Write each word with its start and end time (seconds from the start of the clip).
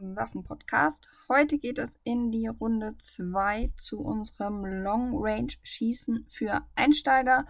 Waffen-Podcast. 0.00 1.08
Heute 1.28 1.58
geht 1.58 1.78
es 1.78 1.98
in 2.04 2.30
die 2.30 2.46
Runde 2.46 2.96
2 2.98 3.72
zu 3.76 4.00
unserem 4.00 4.64
Long-Range-Schießen 4.64 6.26
für 6.28 6.62
Einsteiger. 6.74 7.46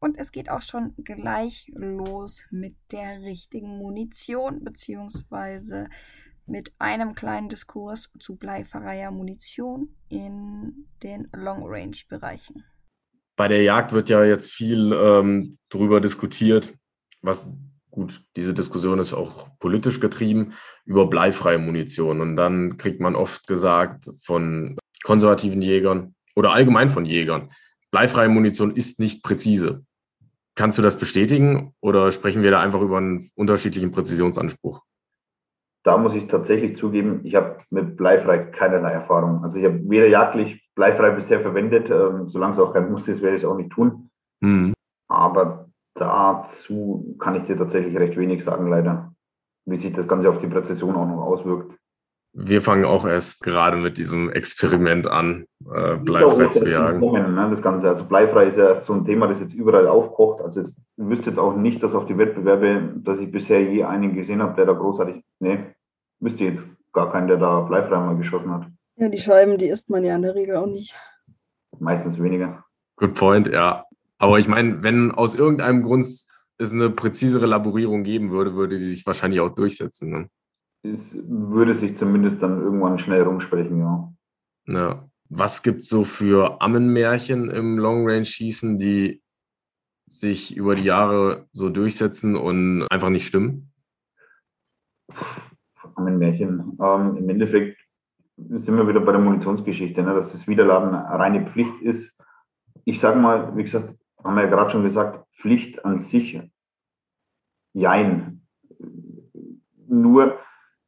Und 0.00 0.18
es 0.18 0.32
geht 0.32 0.50
auch 0.50 0.62
schon 0.62 0.94
gleich 1.04 1.70
los 1.74 2.44
mit 2.50 2.74
der 2.90 3.22
richtigen 3.22 3.78
Munition, 3.78 4.64
beziehungsweise 4.64 5.88
mit 6.46 6.72
einem 6.78 7.14
kleinen 7.14 7.48
Diskurs 7.48 8.10
zu 8.18 8.36
bleifreier 8.36 9.10
Munition 9.10 9.94
in 10.08 10.88
den 11.02 11.28
Long-Range-Bereichen. 11.34 12.64
Bei 13.36 13.48
der 13.48 13.62
Jagd 13.62 13.92
wird 13.92 14.10
ja 14.10 14.24
jetzt 14.24 14.50
viel 14.50 14.92
ähm, 14.92 15.58
darüber 15.68 16.00
diskutiert, 16.00 16.74
was 17.22 17.50
gut, 17.92 18.24
diese 18.36 18.54
Diskussion 18.54 18.98
ist 18.98 19.12
auch 19.12 19.48
politisch 19.60 20.00
getrieben, 20.00 20.54
über 20.84 21.06
bleifreie 21.06 21.58
Munition. 21.58 22.20
Und 22.20 22.36
dann 22.36 22.76
kriegt 22.76 23.00
man 23.00 23.14
oft 23.14 23.46
gesagt 23.46 24.10
von 24.24 24.76
konservativen 25.04 25.62
Jägern 25.62 26.14
oder 26.34 26.52
allgemein 26.52 26.88
von 26.88 27.06
Jägern, 27.06 27.50
bleifreie 27.90 28.28
Munition 28.28 28.74
ist 28.74 28.98
nicht 28.98 29.22
präzise. 29.22 29.84
Kannst 30.54 30.78
du 30.78 30.82
das 30.82 30.96
bestätigen 30.96 31.74
oder 31.80 32.10
sprechen 32.10 32.42
wir 32.42 32.50
da 32.50 32.60
einfach 32.60 32.80
über 32.80 32.98
einen 32.98 33.30
unterschiedlichen 33.34 33.90
Präzisionsanspruch? 33.90 34.82
Da 35.84 35.98
muss 35.98 36.14
ich 36.14 36.26
tatsächlich 36.28 36.76
zugeben, 36.76 37.20
ich 37.24 37.34
habe 37.34 37.58
mit 37.70 37.96
bleifrei 37.96 38.38
keinerlei 38.38 38.92
Erfahrung. 38.92 39.42
Also 39.42 39.58
ich 39.58 39.64
habe 39.64 39.80
weder 39.88 40.06
jagdlich 40.06 40.62
bleifrei 40.74 41.10
bisher 41.10 41.40
verwendet, 41.40 41.90
ähm, 41.90 42.28
solange 42.28 42.52
es 42.52 42.58
auch 42.58 42.72
kein 42.72 42.90
Muss 42.90 43.08
ist, 43.08 43.20
werde 43.20 43.36
ich 43.36 43.42
es 43.42 43.48
auch 43.48 43.56
nicht 43.56 43.70
tun. 43.70 44.10
Mhm. 44.40 44.74
Aber 45.08 45.71
Dazu 45.94 47.16
kann 47.18 47.34
ich 47.34 47.44
dir 47.44 47.56
tatsächlich 47.56 47.96
recht 47.96 48.16
wenig 48.16 48.44
sagen, 48.44 48.68
leider, 48.68 49.12
wie 49.66 49.76
sich 49.76 49.92
das 49.92 50.08
Ganze 50.08 50.30
auf 50.30 50.38
die 50.38 50.46
Präzision 50.46 50.96
auch 50.96 51.06
noch 51.06 51.22
auswirkt. 51.22 51.76
Wir 52.34 52.62
fangen 52.62 52.86
auch 52.86 53.06
erst 53.06 53.42
gerade 53.42 53.76
mit 53.76 53.98
diesem 53.98 54.30
Experiment 54.30 55.06
an, 55.06 55.44
äh, 55.70 55.96
bleifrei 55.96 56.46
zu 56.46 56.66
jagen. 56.66 57.00
Kommen, 57.00 57.34
ne, 57.34 57.50
das 57.50 57.60
Ganze. 57.60 57.90
Also 57.90 58.04
bleifrei 58.04 58.46
ist 58.46 58.56
ja 58.56 58.68
erst 58.68 58.86
so 58.86 58.94
ein 58.94 59.04
Thema, 59.04 59.26
das 59.26 59.40
jetzt 59.40 59.52
überall 59.52 59.86
aufkocht. 59.86 60.40
Also 60.40 60.62
ich 60.62 60.72
wüsste 60.96 61.28
jetzt 61.28 61.38
auch 61.38 61.54
nicht, 61.54 61.82
dass 61.82 61.94
auf 61.94 62.06
die 62.06 62.16
Wettbewerbe, 62.16 62.94
dass 62.96 63.18
ich 63.18 63.30
bisher 63.30 63.62
je 63.62 63.84
einen 63.84 64.14
gesehen 64.14 64.42
habe, 64.42 64.54
der 64.54 64.64
da 64.64 64.72
großartig, 64.72 65.22
nee, 65.40 65.58
wüsste 66.20 66.44
jetzt 66.44 66.64
gar 66.94 67.12
keinen, 67.12 67.28
der 67.28 67.36
da 67.36 67.60
bleifrei 67.60 67.98
mal 67.98 68.16
geschossen 68.16 68.50
hat. 68.50 68.66
Ja, 68.96 69.10
die 69.10 69.18
Scheiben, 69.18 69.58
die 69.58 69.68
isst 69.68 69.90
man 69.90 70.02
ja 70.02 70.16
in 70.16 70.22
der 70.22 70.34
Regel 70.34 70.56
auch 70.56 70.66
nicht. 70.66 70.94
Meistens 71.78 72.18
weniger. 72.18 72.64
Good 72.96 73.14
point, 73.14 73.48
ja. 73.48 73.84
Aber 74.22 74.38
ich 74.38 74.46
meine, 74.46 74.84
wenn 74.84 75.10
aus 75.10 75.34
irgendeinem 75.34 75.82
Grund 75.82 76.04
es 76.04 76.72
eine 76.72 76.90
präzisere 76.90 77.46
Laborierung 77.46 78.04
geben 78.04 78.30
würde, 78.30 78.54
würde 78.54 78.78
die 78.78 78.84
sich 78.84 79.04
wahrscheinlich 79.04 79.40
auch 79.40 79.52
durchsetzen. 79.52 80.10
Ne? 80.10 80.28
Es 80.84 81.18
würde 81.26 81.74
sich 81.74 81.96
zumindest 81.96 82.40
dann 82.40 82.62
irgendwann 82.62 83.00
schnell 83.00 83.22
rumsprechen, 83.22 83.80
ja. 83.80 84.12
Ja. 84.68 85.08
Was 85.28 85.64
gibt 85.64 85.80
es 85.80 85.88
so 85.88 86.04
für 86.04 86.60
Ammenmärchen 86.62 87.50
im 87.50 87.78
Long 87.78 88.08
Range 88.08 88.24
Schießen, 88.24 88.78
die 88.78 89.20
sich 90.06 90.56
über 90.56 90.76
die 90.76 90.84
Jahre 90.84 91.48
so 91.50 91.68
durchsetzen 91.68 92.36
und 92.36 92.86
einfach 92.92 93.08
nicht 93.08 93.26
stimmen? 93.26 93.72
Ammenmärchen. 95.96 96.78
Ähm, 96.80 97.16
Im 97.16 97.28
Endeffekt 97.28 97.80
sind 98.36 98.76
wir 98.76 98.86
wieder 98.86 99.00
bei 99.00 99.10
der 99.10 99.20
Munitionsgeschichte, 99.20 100.00
ne? 100.00 100.14
dass 100.14 100.30
das 100.30 100.46
Wiederladen 100.46 100.94
reine 100.94 101.44
Pflicht 101.44 101.80
ist. 101.82 102.16
Ich 102.84 103.00
sage 103.00 103.18
mal, 103.18 103.56
wie 103.56 103.62
gesagt, 103.64 103.94
haben 104.24 104.36
wir 104.36 104.42
ja 104.42 104.48
gerade 104.48 104.70
schon 104.70 104.82
gesagt, 104.82 105.24
Pflicht 105.36 105.84
an 105.84 105.98
sich, 105.98 106.40
jein. 107.72 108.42
Nur, 109.88 110.38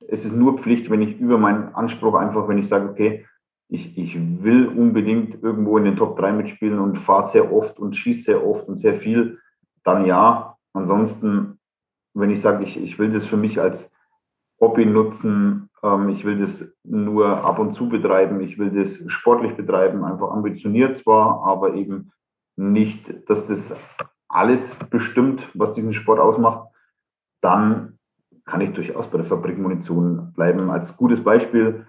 es 0.08 0.24
ist 0.24 0.34
nur 0.34 0.58
Pflicht, 0.58 0.90
wenn 0.90 1.02
ich 1.02 1.18
über 1.18 1.38
meinen 1.38 1.74
Anspruch 1.74 2.14
einfach, 2.14 2.48
wenn 2.48 2.58
ich 2.58 2.68
sage, 2.68 2.88
okay, 2.88 3.26
ich, 3.68 3.96
ich 3.98 4.16
will 4.42 4.68
unbedingt 4.68 5.42
irgendwo 5.42 5.78
in 5.78 5.84
den 5.84 5.96
Top 5.96 6.16
3 6.18 6.32
mitspielen 6.32 6.78
und 6.78 6.98
fahre 6.98 7.24
sehr 7.24 7.52
oft 7.52 7.78
und 7.78 7.96
schieße 7.96 8.22
sehr 8.22 8.46
oft 8.46 8.68
und 8.68 8.76
sehr 8.76 8.94
viel, 8.94 9.40
dann 9.82 10.04
ja. 10.04 10.56
Ansonsten, 10.72 11.58
wenn 12.14 12.30
ich 12.30 12.40
sage, 12.40 12.64
ich, 12.64 12.76
ich 12.76 12.98
will 12.98 13.12
das 13.12 13.24
für 13.24 13.36
mich 13.36 13.60
als 13.60 13.90
Hobby 14.60 14.86
nutzen, 14.86 15.70
ähm, 15.82 16.08
ich 16.08 16.24
will 16.24 16.38
das 16.38 16.64
nur 16.84 17.44
ab 17.44 17.58
und 17.58 17.72
zu 17.72 17.88
betreiben, 17.88 18.40
ich 18.40 18.58
will 18.58 18.70
das 18.70 19.00
sportlich 19.10 19.54
betreiben, 19.54 20.04
einfach 20.04 20.30
ambitioniert 20.30 20.96
zwar, 20.96 21.44
aber 21.44 21.74
eben 21.74 22.12
nicht, 22.56 23.28
dass 23.28 23.46
das 23.46 23.74
alles 24.28 24.74
bestimmt, 24.90 25.48
was 25.54 25.72
diesen 25.72 25.92
Sport 25.92 26.20
ausmacht, 26.20 26.68
dann 27.40 27.98
kann 28.44 28.60
ich 28.60 28.72
durchaus 28.72 29.08
bei 29.08 29.18
der 29.18 29.26
Fabrikmunition 29.26 30.32
bleiben. 30.34 30.70
Als 30.70 30.96
gutes 30.96 31.22
Beispiel, 31.22 31.86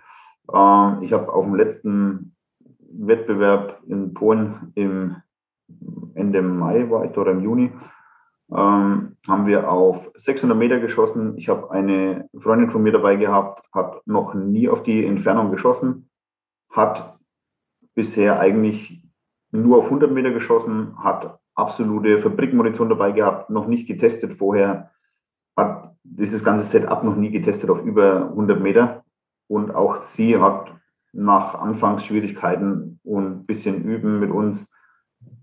äh, 0.51 1.03
ich 1.05 1.13
habe 1.13 1.33
auf 1.33 1.45
dem 1.45 1.55
letzten 1.55 2.35
Wettbewerb 2.79 3.81
in 3.87 4.13
Polen 4.13 4.71
im 4.75 5.17
Ende 6.13 6.41
Mai 6.41 6.89
war 6.89 7.05
ich 7.05 7.17
oder 7.17 7.31
im 7.31 7.41
Juni, 7.41 7.71
ähm, 8.51 9.17
haben 9.27 9.47
wir 9.47 9.69
auf 9.69 10.11
600 10.15 10.57
Meter 10.57 10.79
geschossen. 10.79 11.37
Ich 11.37 11.49
habe 11.49 11.71
eine 11.71 12.29
Freundin 12.39 12.69
von 12.69 12.83
mir 12.83 12.91
dabei 12.91 13.15
gehabt, 13.15 13.67
hat 13.73 14.05
noch 14.05 14.33
nie 14.33 14.69
auf 14.69 14.83
die 14.83 15.05
Entfernung 15.05 15.51
geschossen, 15.51 16.09
hat 16.69 17.17
bisher 17.95 18.39
eigentlich 18.39 19.04
nur 19.51 19.77
auf 19.77 19.85
100 19.85 20.11
Meter 20.11 20.31
geschossen, 20.31 20.95
hat 20.97 21.39
absolute 21.55 22.19
Fabrikmunition 22.19 22.89
dabei 22.89 23.11
gehabt, 23.11 23.49
noch 23.49 23.67
nicht 23.67 23.87
getestet 23.87 24.37
vorher, 24.37 24.91
hat 25.55 25.95
dieses 26.03 26.43
ganze 26.43 26.65
Setup 26.65 27.03
noch 27.03 27.15
nie 27.15 27.31
getestet 27.31 27.69
auf 27.69 27.81
über 27.83 28.29
100 28.29 28.59
Meter. 28.59 29.03
Und 29.47 29.73
auch 29.73 30.03
sie 30.03 30.37
hat 30.37 30.73
nach 31.13 31.55
Anfangsschwierigkeiten 31.55 32.99
und 33.03 33.45
bisschen 33.47 33.83
Üben 33.83 34.19
mit 34.19 34.31
uns 34.31 34.67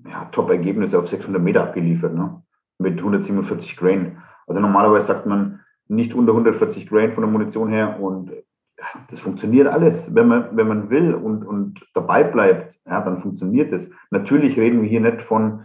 ja, 0.06 0.26
Top-Ergebnisse 0.26 0.98
auf 0.98 1.08
600 1.08 1.40
Meter 1.42 1.62
abgeliefert, 1.62 2.14
ne? 2.14 2.42
mit 2.78 2.98
147 2.98 3.76
Grain. 3.76 4.18
Also 4.46 4.60
normalerweise 4.60 5.06
sagt 5.06 5.26
man 5.26 5.60
nicht 5.88 6.14
unter 6.14 6.32
140 6.32 6.88
Grain 6.88 7.12
von 7.12 7.22
der 7.22 7.30
Munition 7.30 7.68
her 7.68 8.00
und 8.00 8.32
das 9.10 9.20
funktioniert 9.20 9.68
alles. 9.68 10.04
Wenn 10.14 10.28
man, 10.28 10.56
wenn 10.56 10.68
man 10.68 10.90
will 10.90 11.14
und, 11.14 11.44
und 11.44 11.80
dabei 11.94 12.24
bleibt, 12.24 12.78
ja, 12.86 13.00
dann 13.00 13.20
funktioniert 13.20 13.72
es. 13.72 13.88
Natürlich 14.10 14.56
reden 14.58 14.82
wir 14.82 14.88
hier 14.88 15.00
nicht 15.00 15.22
von 15.22 15.64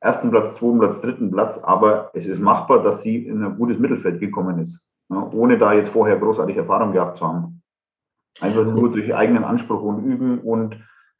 ersten 0.00 0.30
Platz, 0.30 0.54
zweiten 0.54 0.78
Platz, 0.78 1.00
dritten 1.00 1.30
Platz, 1.30 1.58
aber 1.58 2.10
es 2.14 2.26
ist 2.26 2.40
machbar, 2.40 2.82
dass 2.82 3.02
sie 3.02 3.26
in 3.26 3.42
ein 3.44 3.56
gutes 3.56 3.78
Mittelfeld 3.78 4.20
gekommen 4.20 4.58
ist, 4.58 4.80
ja, 5.10 5.30
ohne 5.32 5.58
da 5.58 5.72
jetzt 5.72 5.90
vorher 5.90 6.18
großartig 6.18 6.56
Erfahrung 6.56 6.92
gehabt 6.92 7.18
zu 7.18 7.26
haben. 7.26 7.62
Einfach 8.40 8.64
nur 8.64 8.90
durch 8.90 9.14
eigenen 9.14 9.44
Anspruch 9.44 9.82
und 9.82 10.04
Üben 10.04 10.40
und 10.40 10.76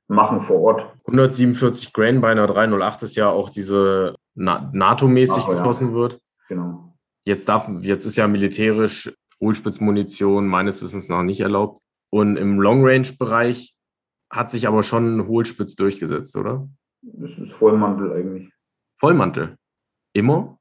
machen 0.08 0.40
vor 0.40 0.60
Ort. 0.60 0.96
147 1.06 1.92
Grain 1.92 2.20
bei 2.20 2.30
einer 2.30 2.46
308 2.46 3.02
ist 3.02 3.16
ja 3.16 3.28
auch 3.28 3.50
diese 3.50 4.14
NATO-mäßig 4.34 5.46
NATO, 5.46 5.50
geschossen 5.50 5.88
ja. 5.88 5.94
wird. 5.94 6.20
Genau. 6.48 6.94
Jetzt 7.24 7.48
darf, 7.48 7.68
jetzt 7.80 8.06
ist 8.06 8.16
ja 8.16 8.26
militärisch 8.26 9.12
Hohlspitzmunition 9.42 10.46
meines 10.46 10.82
Wissens 10.82 11.08
noch 11.08 11.22
nicht 11.22 11.40
erlaubt. 11.40 11.82
Und 12.10 12.36
im 12.36 12.60
Long-Range-Bereich 12.60 13.74
hat 14.30 14.50
sich 14.50 14.66
aber 14.66 14.82
schon 14.82 15.26
Hohlspitz 15.26 15.74
durchgesetzt, 15.74 16.36
oder? 16.36 16.68
Das 17.02 17.36
ist 17.38 17.52
Vollmantel 17.52 18.12
eigentlich. 18.12 18.52
Vollmantel? 18.98 19.56
Immer? 20.14 20.58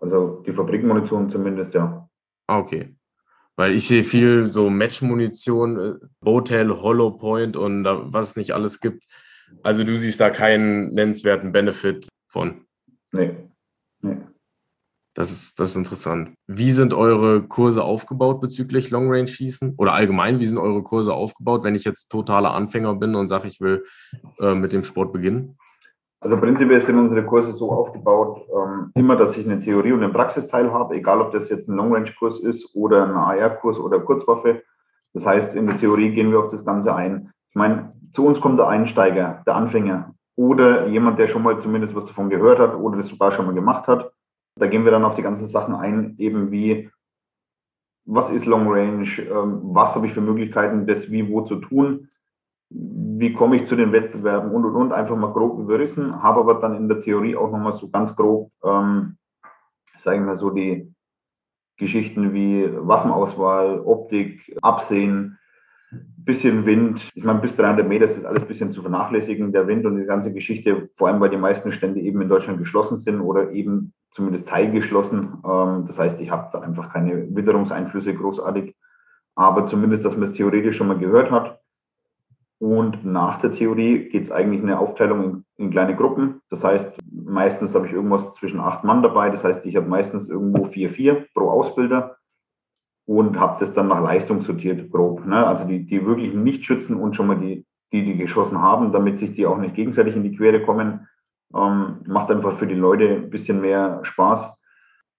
Also 0.00 0.42
die 0.46 0.52
Fabrikmunition 0.52 1.28
zumindest, 1.28 1.74
ja. 1.74 2.08
Ah, 2.46 2.58
okay. 2.58 2.96
Weil 3.56 3.74
ich 3.74 3.86
sehe 3.86 4.04
viel 4.04 4.46
so 4.46 4.70
Match-Munition, 4.70 5.78
äh, 5.78 6.06
Botel, 6.20 6.80
Hollow 6.80 7.10
Point 7.10 7.56
und 7.56 7.84
was 7.84 8.30
es 8.30 8.36
nicht 8.36 8.52
alles 8.52 8.80
gibt. 8.80 9.04
Also 9.62 9.84
du 9.84 9.96
siehst 9.96 10.20
da 10.20 10.30
keinen 10.30 10.94
nennenswerten 10.94 11.52
Benefit 11.52 12.08
von. 12.28 12.64
Nee. 13.12 13.36
nee. 14.00 14.16
Das 15.20 15.30
ist, 15.30 15.60
das 15.60 15.72
ist 15.72 15.76
interessant. 15.76 16.32
Wie 16.46 16.70
sind 16.70 16.94
eure 16.94 17.42
Kurse 17.42 17.84
aufgebaut 17.84 18.40
bezüglich 18.40 18.90
Long 18.90 19.12
Range 19.12 19.26
Schießen? 19.26 19.74
Oder 19.76 19.92
allgemein, 19.92 20.40
wie 20.40 20.46
sind 20.46 20.56
eure 20.56 20.82
Kurse 20.82 21.12
aufgebaut, 21.12 21.62
wenn 21.62 21.74
ich 21.74 21.84
jetzt 21.84 22.08
totaler 22.08 22.54
Anfänger 22.54 22.94
bin 22.94 23.14
und 23.14 23.28
sage, 23.28 23.46
ich 23.46 23.60
will 23.60 23.84
äh, 24.40 24.54
mit 24.54 24.72
dem 24.72 24.82
Sport 24.82 25.12
beginnen? 25.12 25.58
Also 26.20 26.38
prinzipiell 26.38 26.80
sind 26.80 26.98
unsere 26.98 27.22
Kurse 27.26 27.52
so 27.52 27.70
aufgebaut, 27.70 28.46
ähm, 28.48 28.92
immer, 28.94 29.14
dass 29.14 29.36
ich 29.36 29.44
eine 29.44 29.60
Theorie 29.60 29.92
und 29.92 30.02
einen 30.02 30.14
Praxisteil 30.14 30.72
habe, 30.72 30.94
egal 30.94 31.20
ob 31.20 31.32
das 31.32 31.50
jetzt 31.50 31.68
ein 31.68 31.76
Long 31.76 31.92
Range 31.92 32.10
Kurs 32.18 32.40
ist 32.40 32.74
oder 32.74 33.04
ein 33.04 33.12
AR-Kurs 33.12 33.78
oder 33.78 34.00
Kurzwaffe. 34.00 34.62
Das 35.12 35.26
heißt, 35.26 35.54
in 35.54 35.66
der 35.66 35.78
Theorie 35.78 36.14
gehen 36.14 36.30
wir 36.30 36.38
auf 36.38 36.50
das 36.50 36.64
Ganze 36.64 36.94
ein. 36.94 37.30
Ich 37.50 37.56
meine, 37.56 37.92
zu 38.12 38.24
uns 38.24 38.40
kommt 38.40 38.58
der 38.58 38.68
Einsteiger, 38.68 39.42
der 39.46 39.54
Anfänger 39.54 40.14
oder 40.34 40.86
jemand, 40.86 41.18
der 41.18 41.28
schon 41.28 41.42
mal 41.42 41.60
zumindest 41.60 41.94
was 41.94 42.06
davon 42.06 42.30
gehört 42.30 42.58
hat 42.58 42.74
oder 42.74 42.96
das 42.96 43.08
sogar 43.08 43.32
schon 43.32 43.44
mal 43.44 43.54
gemacht 43.54 43.86
hat 43.86 44.12
da 44.60 44.66
gehen 44.66 44.84
wir 44.84 44.92
dann 44.92 45.04
auf 45.04 45.14
die 45.14 45.22
ganzen 45.22 45.48
Sachen 45.48 45.74
ein, 45.74 46.14
eben 46.18 46.50
wie, 46.50 46.90
was 48.04 48.30
ist 48.30 48.44
Long 48.44 48.68
Range, 48.68 49.08
ähm, 49.18 49.60
was 49.62 49.94
habe 49.94 50.06
ich 50.06 50.12
für 50.12 50.20
Möglichkeiten, 50.20 50.86
das 50.86 51.10
wie 51.10 51.28
wo 51.28 51.40
zu 51.40 51.56
tun, 51.56 52.08
wie 52.68 53.32
komme 53.32 53.56
ich 53.56 53.66
zu 53.66 53.74
den 53.74 53.92
Wettbewerben 53.92 54.52
und 54.52 54.64
und 54.64 54.76
und, 54.76 54.92
einfach 54.92 55.16
mal 55.16 55.32
grob 55.32 55.58
überrissen, 55.58 56.22
habe 56.22 56.40
aber 56.40 56.54
dann 56.54 56.76
in 56.76 56.88
der 56.88 57.00
Theorie 57.00 57.36
auch 57.36 57.50
nochmal 57.50 57.72
so 57.72 57.88
ganz 57.88 58.14
grob, 58.14 58.52
ähm, 58.62 59.16
sagen 59.98 60.26
wir 60.26 60.36
so, 60.36 60.50
die 60.50 60.94
Geschichten 61.78 62.34
wie 62.34 62.68
Waffenauswahl, 62.70 63.80
Optik, 63.80 64.56
Absehen, 64.60 65.38
bisschen 65.90 66.66
Wind. 66.66 67.10
Ich 67.14 67.24
meine, 67.24 67.40
bis 67.40 67.56
300 67.56 67.86
Meter 67.86 68.04
ist 68.04 68.16
das 68.16 68.24
alles 68.24 68.42
ein 68.42 68.48
bisschen 68.48 68.72
zu 68.72 68.82
vernachlässigen, 68.82 69.52
der 69.52 69.66
Wind 69.66 69.86
und 69.86 69.96
die 69.96 70.04
ganze 70.04 70.32
Geschichte, 70.32 70.88
vor 70.96 71.08
allem 71.08 71.20
weil 71.20 71.30
die 71.30 71.36
meisten 71.36 71.72
Stände 71.72 72.00
eben 72.00 72.20
in 72.20 72.28
Deutschland 72.28 72.58
geschlossen 72.58 72.96
sind 72.96 73.20
oder 73.20 73.50
eben 73.50 73.92
zumindest 74.10 74.48
teilgeschlossen. 74.48 75.38
Ähm, 75.44 75.84
das 75.86 75.98
heißt, 75.98 76.20
ich 76.20 76.30
habe 76.30 76.50
da 76.52 76.60
einfach 76.60 76.92
keine 76.92 77.34
Witterungseinflüsse 77.34 78.14
großartig, 78.14 78.76
aber 79.34 79.66
zumindest, 79.66 80.04
dass 80.04 80.16
man 80.16 80.28
es 80.28 80.34
theoretisch 80.34 80.76
schon 80.76 80.88
mal 80.88 80.98
gehört 80.98 81.30
hat. 81.30 81.60
Und 82.58 83.06
nach 83.06 83.40
der 83.40 83.52
Theorie 83.52 84.10
geht 84.10 84.24
es 84.24 84.30
eigentlich 84.30 84.62
eine 84.62 84.78
Aufteilung 84.78 85.24
in, 85.24 85.44
in, 85.56 85.70
kleine 85.70 85.96
Gruppen. 85.96 86.42
Das 86.50 86.62
heißt, 86.62 86.92
meistens 87.10 87.74
habe 87.74 87.86
ich 87.86 87.92
irgendwas 87.94 88.32
zwischen 88.32 88.60
acht 88.60 88.84
Mann 88.84 89.02
dabei. 89.02 89.30
Das 89.30 89.42
heißt, 89.42 89.64
ich 89.64 89.76
habe 89.76 89.88
meistens 89.88 90.28
irgendwo 90.28 90.66
vier, 90.66 90.90
vier 90.90 91.26
pro 91.32 91.48
Ausbilder 91.48 92.18
und 93.10 93.40
habe 93.40 93.56
das 93.58 93.72
dann 93.72 93.88
nach 93.88 94.00
Leistung 94.00 94.40
sortiert, 94.40 94.88
grob. 94.92 95.26
Ne? 95.26 95.44
Also 95.44 95.64
die, 95.64 95.84
die 95.84 96.06
wirklich 96.06 96.32
nicht 96.32 96.64
schützen 96.64 96.94
und 96.94 97.16
schon 97.16 97.26
mal 97.26 97.40
die, 97.40 97.66
die, 97.92 98.04
die 98.04 98.16
geschossen 98.16 98.62
haben, 98.62 98.92
damit 98.92 99.18
sich 99.18 99.32
die 99.32 99.46
auch 99.46 99.58
nicht 99.58 99.74
gegenseitig 99.74 100.14
in 100.14 100.22
die 100.22 100.36
Quere 100.36 100.62
kommen. 100.62 101.08
Ähm, 101.52 101.96
macht 102.06 102.30
einfach 102.30 102.52
für 102.52 102.68
die 102.68 102.76
Leute 102.76 103.08
ein 103.08 103.30
bisschen 103.30 103.60
mehr 103.60 103.98
Spaß. 104.04 104.56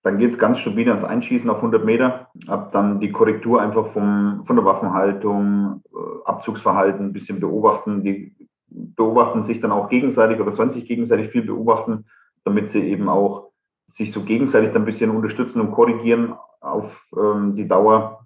Dann 0.03 0.19
geht 0.19 0.31
es 0.31 0.39
ganz 0.39 0.59
stabil 0.59 0.87
ans 0.87 1.03
Einschießen 1.03 1.49
auf 1.49 1.57
100 1.57 1.83
Meter. 1.83 2.29
Ab 2.47 2.71
dann 2.71 3.01
die 3.01 3.11
Korrektur 3.11 3.61
einfach 3.61 3.87
vom, 3.87 4.45
von 4.45 4.55
der 4.55 4.63
Waffenhaltung, 4.63 5.83
äh, 5.93 6.29
Abzugsverhalten 6.29 7.07
ein 7.07 7.13
bisschen 7.13 7.41
beobachten. 7.41 8.05
Die 8.05 8.33
beobachten 8.69 9.43
sich 9.43 9.59
dann 9.59 9.73
auch 9.73 9.89
gegenseitig 9.89 10.39
oder 10.39 10.53
sollen 10.53 10.71
sich 10.71 10.85
gegenseitig 10.85 11.29
viel 11.29 11.41
beobachten, 11.41 12.05
damit 12.45 12.69
sie 12.69 12.87
eben 12.87 13.09
auch 13.09 13.49
sich 13.85 14.13
so 14.13 14.23
gegenseitig 14.23 14.71
dann 14.71 14.83
ein 14.83 14.85
bisschen 14.85 15.09
unterstützen 15.09 15.59
und 15.59 15.71
korrigieren 15.71 16.35
auf 16.61 17.05
ähm, 17.17 17.55
die 17.55 17.67
Dauer. 17.67 18.25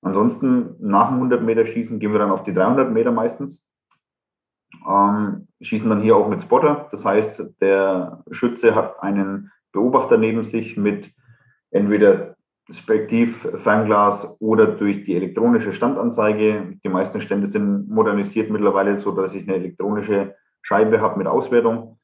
Ansonsten 0.00 0.76
nach 0.80 1.08
dem 1.08 1.16
100 1.16 1.42
Meter 1.42 1.66
Schießen 1.66 1.98
gehen 1.98 2.12
wir 2.12 2.18
dann 2.18 2.30
auf 2.30 2.44
die 2.44 2.54
300 2.54 2.90
Meter 2.90 3.12
meistens. 3.12 3.64
Ähm, 4.88 5.48
schießen 5.60 5.88
dann 5.88 6.02
hier 6.02 6.16
auch 6.16 6.28
mit 6.28 6.42
Spotter. 6.42 6.88
Das 6.90 7.04
heißt, 7.04 7.42
der 7.60 8.24
Schütze 8.30 8.74
hat 8.74 9.02
einen 9.02 9.52
Beobachter 9.72 10.18
neben 10.18 10.44
sich 10.44 10.76
mit 10.76 11.12
entweder 11.70 12.36
Spektiv, 12.70 13.48
Fernglas 13.56 14.36
oder 14.40 14.66
durch 14.66 15.04
die 15.04 15.14
elektronische 15.14 15.72
Standanzeige. 15.72 16.78
Die 16.84 16.88
meisten 16.88 17.20
Stände 17.20 17.46
sind 17.46 17.88
modernisiert 17.88 18.50
mittlerweile, 18.50 18.96
so 18.96 19.12
dass 19.12 19.34
ich 19.34 19.42
eine 19.42 19.56
elektronische 19.56 20.34
Scheibe 20.62 21.00
habe 21.00 21.18
mit 21.18 21.26
Auswertung. 21.26 21.98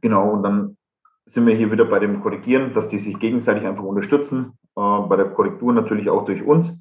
Genau, 0.00 0.30
und 0.30 0.42
dann 0.42 0.77
sind 1.28 1.46
wir 1.46 1.54
hier 1.54 1.70
wieder 1.70 1.84
bei 1.84 1.98
dem 1.98 2.22
Korrigieren, 2.22 2.72
dass 2.74 2.88
die 2.88 2.98
sich 2.98 3.18
gegenseitig 3.18 3.66
einfach 3.66 3.82
unterstützen. 3.82 4.58
Äh, 4.76 5.00
bei 5.08 5.16
der 5.16 5.26
Korrektur 5.30 5.72
natürlich 5.72 6.08
auch 6.08 6.24
durch 6.24 6.42
uns. 6.42 6.72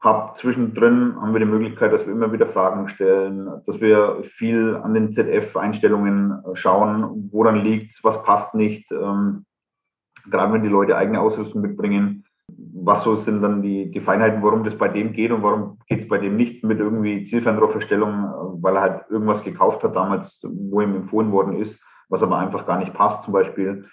Hab 0.00 0.36
zwischendrin 0.36 1.14
haben 1.20 1.32
wir 1.32 1.38
die 1.38 1.46
Möglichkeit, 1.46 1.92
dass 1.92 2.04
wir 2.04 2.12
immer 2.12 2.32
wieder 2.32 2.48
Fragen 2.48 2.88
stellen, 2.88 3.48
dass 3.66 3.80
wir 3.80 4.24
viel 4.24 4.74
an 4.74 4.94
den 4.94 5.12
ZF-Einstellungen 5.12 6.32
äh, 6.44 6.56
schauen, 6.56 7.30
woran 7.30 7.62
liegt 7.62 8.02
was 8.02 8.20
passt 8.24 8.54
nicht. 8.54 8.90
Ähm, 8.90 9.44
gerade 10.28 10.52
wenn 10.52 10.64
die 10.64 10.68
Leute 10.68 10.96
eigene 10.96 11.20
Ausrüstung 11.20 11.62
mitbringen, 11.62 12.24
was 12.48 13.04
so 13.04 13.14
sind 13.14 13.42
dann 13.42 13.62
die, 13.62 13.92
die 13.92 14.00
Feinheiten, 14.00 14.42
warum 14.42 14.64
das 14.64 14.76
bei 14.76 14.88
dem 14.88 15.12
geht 15.12 15.30
und 15.30 15.44
warum 15.44 15.78
geht 15.86 16.00
es 16.00 16.08
bei 16.08 16.18
dem 16.18 16.36
nicht 16.36 16.64
mit 16.64 16.80
irgendwie 16.80 17.22
Zielfernrohrverstellung, 17.22 18.10
äh, 18.10 18.62
weil 18.62 18.74
er 18.74 18.82
halt 18.82 19.04
irgendwas 19.10 19.44
gekauft 19.44 19.84
hat 19.84 19.94
damals, 19.94 20.40
wo 20.42 20.80
ihm 20.80 20.96
empfohlen 20.96 21.30
worden 21.30 21.56
ist, 21.56 21.80
was 22.12 22.22
aber 22.22 22.38
einfach 22.38 22.66
gar 22.66 22.78
nicht 22.78 22.92
passt 22.92 23.22
zum 23.22 23.32
Beispiel. 23.32 23.86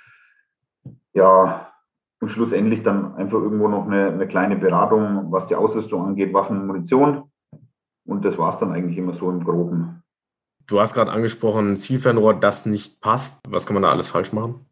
Ja, 1.14 1.72
und 2.20 2.28
schlussendlich 2.28 2.84
dann 2.84 3.16
einfach 3.16 3.40
irgendwo 3.40 3.70
noch 3.70 3.86
eine, 3.86 4.08
eine 4.10 4.28
kleine 4.28 4.58
Beratung, 4.58 5.32
was 5.32 5.48
die 5.48 5.56
Ausrüstung 5.56 6.06
angeht, 6.06 6.34
Waffen 6.34 6.60
und 6.60 6.68
Munition. 6.68 7.32
Und 8.06 8.26
das 8.26 8.38
war 8.38 8.54
es 8.54 8.60
dann 8.60 8.74
eigentlich 8.74 8.98
immer 8.98 9.14
so 9.14 9.30
im 9.30 9.46
Groben. 9.46 10.04
Du 10.68 10.82
hast 10.82 10.94
gerade 10.94 11.14
angesprochen, 11.14 11.78
Zielfernrohr, 11.78 12.34
das 12.34 12.66
nicht 12.66 13.00
passt. 13.00 13.40
Was 13.50 13.66
kann 13.66 13.76
man 13.76 13.84
da 13.84 13.90
alles 13.90 14.10
falsch 14.10 14.34
machen? 14.34 14.66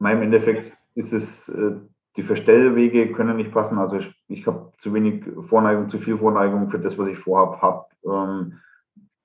Im 0.00 0.06
Endeffekt 0.06 0.74
ist 0.94 1.12
es, 1.12 1.50
äh, 1.50 1.76
die 2.16 2.22
Verstellwege 2.22 3.12
können 3.12 3.36
nicht 3.36 3.52
passen. 3.52 3.78
Also 3.78 3.96
ich, 3.96 4.14
ich 4.28 4.46
habe 4.46 4.72
zu 4.78 4.94
wenig 4.94 5.22
Vorneigung, 5.48 5.90
zu 5.90 5.98
viel 5.98 6.16
Vorneigung 6.16 6.70
für 6.70 6.78
das, 6.78 6.96
was 6.96 7.08
ich 7.08 7.18
vorhabe. 7.18 7.60
Habe 7.60 7.84
ähm, 8.06 8.54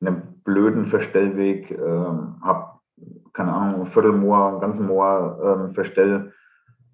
einen 0.02 0.42
blöden 0.44 0.88
Verstellweg, 0.88 1.72
ähm, 1.72 2.36
habe, 2.42 2.71
keine 3.34 3.54
Ahnung, 3.54 3.86
Viertelmoor, 3.86 4.60
ganzen 4.60 4.86
Moor 4.86 5.40
ähm, 5.44 5.74
Verstell 5.74 6.34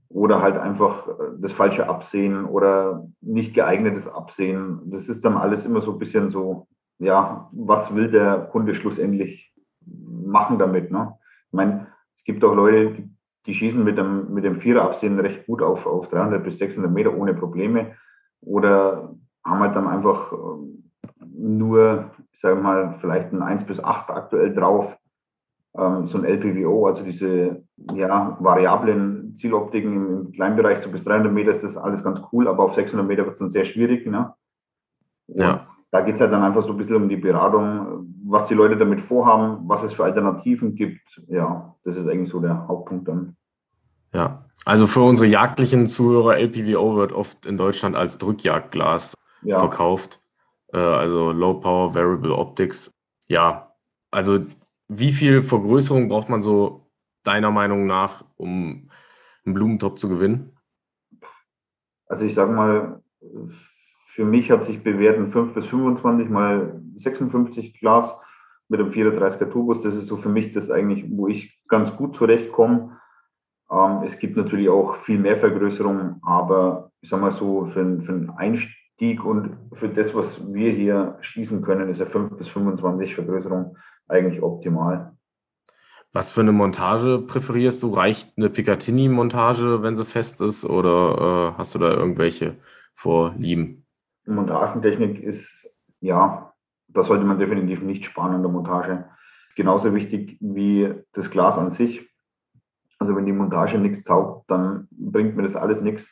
oder 0.09 0.41
halt 0.41 0.57
einfach 0.57 1.07
äh, 1.07 1.11
das 1.39 1.51
falsche 1.51 1.87
Absehen 1.87 2.45
oder 2.45 3.05
nicht 3.21 3.53
geeignetes 3.53 4.07
Absehen. 4.07 4.81
Das 4.85 5.09
ist 5.09 5.23
dann 5.25 5.37
alles 5.37 5.65
immer 5.65 5.81
so 5.81 5.93
ein 5.93 5.99
bisschen 5.99 6.29
so, 6.29 6.67
ja, 6.99 7.49
was 7.51 7.93
will 7.93 8.09
der 8.09 8.47
Kunde 8.51 8.73
schlussendlich 8.73 9.53
machen 9.85 10.59
damit? 10.59 10.91
Ne? 10.91 11.13
Ich 11.47 11.53
meine, 11.53 11.87
es 12.15 12.23
gibt 12.23 12.43
auch 12.43 12.55
Leute, 12.55 13.09
die, 13.45 13.53
schießen 13.53 13.83
mit 13.83 13.97
dem, 13.97 14.33
mit 14.33 14.43
dem 14.43 14.59
Viererabsehen 14.59 15.19
recht 15.19 15.45
gut 15.45 15.61
auf, 15.61 15.85
auf 15.85 16.09
300 16.09 16.43
bis 16.43 16.57
600 16.57 16.91
Meter 16.91 17.15
ohne 17.15 17.33
Probleme 17.33 17.95
oder 18.41 19.15
haben 19.45 19.59
halt 19.59 19.75
dann 19.75 19.87
einfach 19.87 20.33
äh, 20.33 20.35
nur, 21.33 22.11
ich 22.31 22.39
sage 22.39 22.55
mal, 22.55 22.95
vielleicht 22.99 23.31
ein 23.31 23.41
1 23.41 23.63
bis 23.63 23.81
8 23.81 24.09
aktuell 24.09 24.53
drauf 24.53 24.97
ähm, 24.97 25.06
so 25.77 26.17
ein 26.17 26.25
LPWO, 26.25 26.87
also 26.87 27.03
diese 27.03 27.63
ja, 27.93 28.35
variablen 28.39 29.33
Zieloptiken 29.35 29.93
im, 29.93 30.25
im 30.25 30.31
Kleinbereich, 30.31 30.79
so 30.79 30.89
bis 30.89 31.03
300 31.03 31.31
Meter 31.31 31.51
ist 31.51 31.63
das 31.63 31.77
alles 31.77 32.03
ganz 32.03 32.19
cool, 32.31 32.47
aber 32.47 32.63
auf 32.63 32.73
600 32.73 33.05
Meter 33.05 33.23
wird 33.23 33.33
es 33.33 33.39
dann 33.39 33.49
sehr 33.49 33.63
schwierig. 33.63 34.07
Ne? 34.07 34.33
Ja. 35.27 35.67
Da 35.91 36.01
geht 36.01 36.15
es 36.15 36.21
halt 36.21 36.33
dann 36.33 36.43
einfach 36.43 36.63
so 36.63 36.71
ein 36.71 36.77
bisschen 36.77 36.95
um 36.95 37.09
die 37.09 37.15
Beratung, 37.15 38.07
was 38.25 38.47
die 38.47 38.55
Leute 38.55 38.75
damit 38.75 39.01
vorhaben, 39.01 39.69
was 39.69 39.83
es 39.83 39.93
für 39.93 40.03
Alternativen 40.03 40.75
gibt. 40.75 41.21
Ja, 41.27 41.75
das 41.83 41.95
ist 41.95 42.07
eigentlich 42.07 42.29
so 42.29 42.39
der 42.39 42.67
Hauptpunkt 42.67 43.07
dann. 43.07 43.35
Ja, 44.13 44.45
also 44.65 44.87
für 44.87 45.01
unsere 45.01 45.27
jagdlichen 45.27 45.87
Zuhörer, 45.87 46.37
LPWO 46.37 46.95
wird 46.95 47.13
oft 47.13 47.45
in 47.45 47.57
Deutschland 47.57 47.95
als 47.95 48.17
Drückjagdglas 48.17 49.13
ja. 49.43 49.59
verkauft. 49.59 50.19
Äh, 50.73 50.77
also 50.77 51.31
Low 51.31 51.53
Power 51.55 51.93
Variable 51.93 52.35
Optics. 52.35 52.91
Ja, 53.27 53.71
also 54.11 54.39
wie 54.87 55.11
viel 55.11 55.43
Vergrößerung 55.43 56.07
braucht 56.07 56.29
man 56.29 56.41
so 56.41 56.89
deiner 57.23 57.51
Meinung 57.51 57.87
nach, 57.87 58.23
um 58.37 58.89
einen 59.45 59.53
Blumentopf 59.53 59.95
zu 59.95 60.09
gewinnen? 60.09 60.57
Also 62.07 62.25
ich 62.25 62.33
sage 62.33 62.51
mal, 62.53 63.01
für 64.07 64.25
mich 64.25 64.49
hat 64.49 64.63
sich 64.63 64.81
bewährt 64.81 65.17
ein 65.17 65.31
5 65.31 65.53
bis 65.53 65.67
25 65.67 66.29
mal 66.29 66.81
56 66.97 67.79
Glas 67.79 68.17
mit 68.69 68.79
einem 68.79 68.89
34er 68.89 69.49
Turbus. 69.49 69.81
Das 69.81 69.95
ist 69.95 70.07
so 70.07 70.17
für 70.17 70.29
mich 70.29 70.51
das 70.53 70.71
eigentlich, 70.71 71.05
wo 71.09 71.27
ich 71.27 71.61
ganz 71.67 71.95
gut 71.95 72.15
zurechtkomme. 72.15 72.97
Ähm, 73.69 74.03
es 74.05 74.17
gibt 74.17 74.37
natürlich 74.37 74.69
auch 74.69 74.95
viel 74.95 75.19
mehr 75.19 75.37
Vergrößerung, 75.37 76.21
aber 76.23 76.91
ich 77.01 77.09
sage 77.09 77.21
mal 77.21 77.33
so, 77.33 77.65
für, 77.65 78.01
für 78.01 78.11
einen 78.11 78.29
Einstieg 78.37 79.23
und 79.23 79.57
für 79.73 79.89
das, 79.89 80.15
was 80.15 80.41
wir 80.53 80.71
hier 80.71 81.17
schießen 81.21 81.61
können, 81.61 81.89
ist 81.89 81.99
ja 81.99 82.05
5 82.05 82.37
bis 82.37 82.47
25 82.47 83.15
Vergrößerung 83.15 83.77
eigentlich 84.07 84.41
optimal. 84.41 85.17
Was 86.13 86.31
für 86.31 86.41
eine 86.41 86.51
Montage 86.51 87.19
präferierst 87.19 87.83
du? 87.83 87.89
Reicht 87.89 88.37
eine 88.37 88.49
Picatinny-Montage, 88.49 89.83
wenn 89.83 89.95
sie 89.95 90.05
fest 90.05 90.41
ist, 90.41 90.65
oder 90.65 91.53
äh, 91.53 91.57
hast 91.57 91.75
du 91.75 91.79
da 91.79 91.91
irgendwelche 91.91 92.55
Vorlieben? 92.93 93.85
Montagentechnik 94.25 95.21
ist, 95.21 95.69
ja, 95.99 96.53
da 96.87 97.03
sollte 97.03 97.25
man 97.25 97.39
definitiv 97.39 97.81
nicht 97.81 98.05
sparen 98.05 98.35
an 98.35 98.41
der 98.41 98.51
Montage. 98.51 99.05
Ist 99.49 99.55
genauso 99.55 99.93
wichtig 99.93 100.37
wie 100.39 100.93
das 101.13 101.29
Glas 101.29 101.57
an 101.57 101.71
sich. 101.71 102.09
Also 102.99 103.15
wenn 103.15 103.25
die 103.25 103.31
Montage 103.31 103.77
nichts 103.77 104.03
taugt, 104.03 104.49
dann 104.49 104.87
bringt 104.91 105.35
mir 105.35 105.43
das 105.43 105.55
alles 105.55 105.81
nichts. 105.81 106.11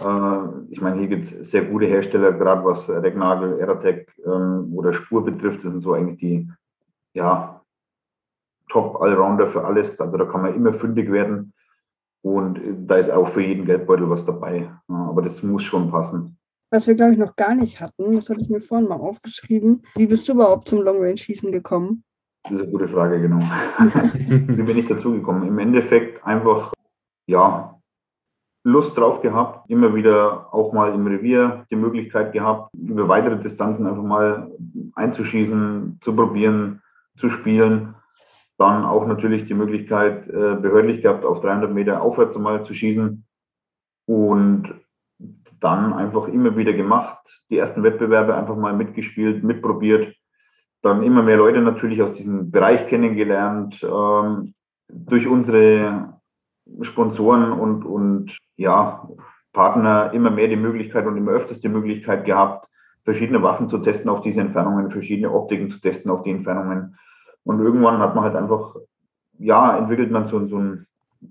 Äh, 0.00 0.38
ich 0.70 0.80
meine, 0.80 0.98
hier 0.98 1.08
gibt 1.08 1.30
es 1.30 1.50
sehr 1.50 1.64
gute 1.64 1.86
Hersteller, 1.86 2.32
gerade 2.32 2.64
was 2.64 2.88
Regnagel, 2.88 3.60
Aerotech 3.60 4.06
ähm, 4.24 4.72
oder 4.74 4.92
Spur 4.92 5.24
betrifft. 5.24 5.58
Das 5.64 5.72
sind 5.72 5.78
so 5.78 5.92
eigentlich 5.92 6.18
die 6.18 6.50
ja, 7.14 7.60
Top-Allrounder 8.68 9.48
für 9.48 9.64
alles. 9.64 10.00
Also 10.00 10.16
da 10.16 10.24
kann 10.24 10.42
man 10.42 10.54
immer 10.54 10.72
fündig 10.72 11.10
werden. 11.10 11.52
Und 12.22 12.60
da 12.86 12.96
ist 12.96 13.10
auch 13.10 13.28
für 13.28 13.42
jeden 13.42 13.64
Geldbeutel 13.64 14.08
was 14.10 14.24
dabei. 14.24 14.70
Aber 14.88 15.22
das 15.22 15.42
muss 15.42 15.62
schon 15.62 15.90
passen. 15.90 16.38
Was 16.70 16.86
wir, 16.86 16.94
glaube 16.94 17.12
ich, 17.12 17.18
noch 17.18 17.34
gar 17.34 17.54
nicht 17.54 17.80
hatten, 17.80 18.14
das 18.14 18.30
hatte 18.30 18.42
ich 18.42 18.48
mir 18.48 18.60
vorhin 18.60 18.88
mal 18.88 19.00
aufgeschrieben. 19.00 19.82
Wie 19.96 20.06
bist 20.06 20.28
du 20.28 20.34
überhaupt 20.34 20.68
zum 20.68 20.82
Long-Range-Schießen 20.82 21.50
gekommen? 21.50 22.04
Das 22.44 22.52
ist 22.52 22.62
eine 22.62 22.70
gute 22.70 22.88
Frage, 22.88 23.20
genau. 23.20 23.38
Wie 23.78 24.62
bin 24.62 24.78
ich 24.78 24.86
dazugekommen? 24.86 25.48
Im 25.48 25.58
Endeffekt 25.58 26.24
einfach, 26.24 26.72
ja, 27.26 27.80
Lust 28.62 28.96
drauf 28.96 29.22
gehabt, 29.22 29.70
immer 29.70 29.94
wieder 29.94 30.52
auch 30.52 30.72
mal 30.72 30.94
im 30.94 31.06
Revier 31.06 31.64
die 31.70 31.76
Möglichkeit 31.76 32.32
gehabt, 32.32 32.70
über 32.74 33.08
weitere 33.08 33.38
Distanzen 33.38 33.86
einfach 33.86 34.02
mal 34.02 34.50
einzuschießen, 34.94 35.98
zu 36.02 36.14
probieren, 36.14 36.82
zu 37.16 37.30
spielen. 37.30 37.94
Dann 38.58 38.84
auch 38.84 39.06
natürlich 39.06 39.46
die 39.46 39.54
Möglichkeit, 39.54 40.28
äh, 40.28 40.56
behördlich 40.56 41.02
gehabt, 41.02 41.24
auf 41.24 41.40
300 41.40 41.72
Meter 41.72 42.02
aufwärts 42.02 42.36
mal 42.36 42.64
zu 42.64 42.74
schießen. 42.74 43.24
und 44.06 44.74
dann 45.60 45.92
einfach 45.92 46.26
immer 46.28 46.56
wieder 46.56 46.72
gemacht, 46.72 47.18
die 47.50 47.58
ersten 47.58 47.82
Wettbewerbe 47.82 48.34
einfach 48.34 48.56
mal 48.56 48.72
mitgespielt, 48.72 49.44
mitprobiert, 49.44 50.16
dann 50.82 51.02
immer 51.02 51.22
mehr 51.22 51.36
Leute 51.36 51.60
natürlich 51.60 52.00
aus 52.02 52.14
diesem 52.14 52.50
Bereich 52.50 52.88
kennengelernt, 52.88 53.82
ähm, 53.82 54.54
durch 54.88 55.26
unsere 55.26 56.20
Sponsoren 56.80 57.52
und, 57.52 57.84
und 57.84 58.38
ja, 58.56 59.08
Partner 59.52 60.12
immer 60.12 60.30
mehr 60.30 60.48
die 60.48 60.56
Möglichkeit 60.56 61.06
und 61.06 61.16
immer 61.16 61.32
öfters 61.32 61.60
die 61.60 61.68
Möglichkeit 61.68 62.24
gehabt, 62.24 62.68
verschiedene 63.04 63.42
Waffen 63.42 63.68
zu 63.68 63.78
testen 63.78 64.10
auf 64.10 64.20
diese 64.20 64.40
Entfernungen, 64.40 64.90
verschiedene 64.90 65.32
Optiken 65.32 65.70
zu 65.70 65.80
testen 65.80 66.10
auf 66.10 66.22
die 66.22 66.30
Entfernungen. 66.30 66.96
Und 67.44 67.60
irgendwann 67.60 67.98
hat 67.98 68.14
man 68.14 68.24
halt 68.24 68.36
einfach, 68.36 68.76
ja, 69.38 69.76
entwickelt 69.76 70.10
man 70.10 70.26
so, 70.26 70.46
so 70.46 70.58
ein, 70.58 70.86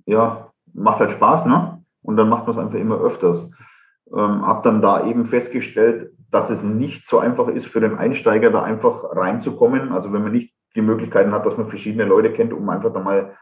ja, 0.05 0.51
macht 0.73 0.99
halt 0.99 1.11
Spaß, 1.11 1.45
ne? 1.45 1.83
Und 2.01 2.17
dann 2.17 2.29
macht 2.29 2.47
man 2.47 2.55
es 2.55 2.61
einfach 2.61 2.79
immer 2.79 2.99
öfters. 2.99 3.49
Ähm, 4.11 4.45
habe 4.45 4.63
dann 4.63 4.81
da 4.81 5.05
eben 5.05 5.25
festgestellt, 5.25 6.13
dass 6.31 6.49
es 6.49 6.63
nicht 6.63 7.05
so 7.05 7.19
einfach 7.19 7.47
ist 7.47 7.67
für 7.67 7.79
den 7.79 7.97
Einsteiger, 7.97 8.49
da 8.49 8.63
einfach 8.63 9.03
reinzukommen. 9.15 9.91
Also 9.91 10.11
wenn 10.13 10.23
man 10.23 10.31
nicht 10.31 10.53
die 10.75 10.81
Möglichkeiten 10.81 11.31
hat, 11.31 11.45
dass 11.45 11.57
man 11.57 11.69
verschiedene 11.69 12.05
Leute 12.05 12.31
kennt, 12.31 12.53
um 12.53 12.69
einfach 12.69 12.93
da 12.93 12.99
mal 12.99 13.35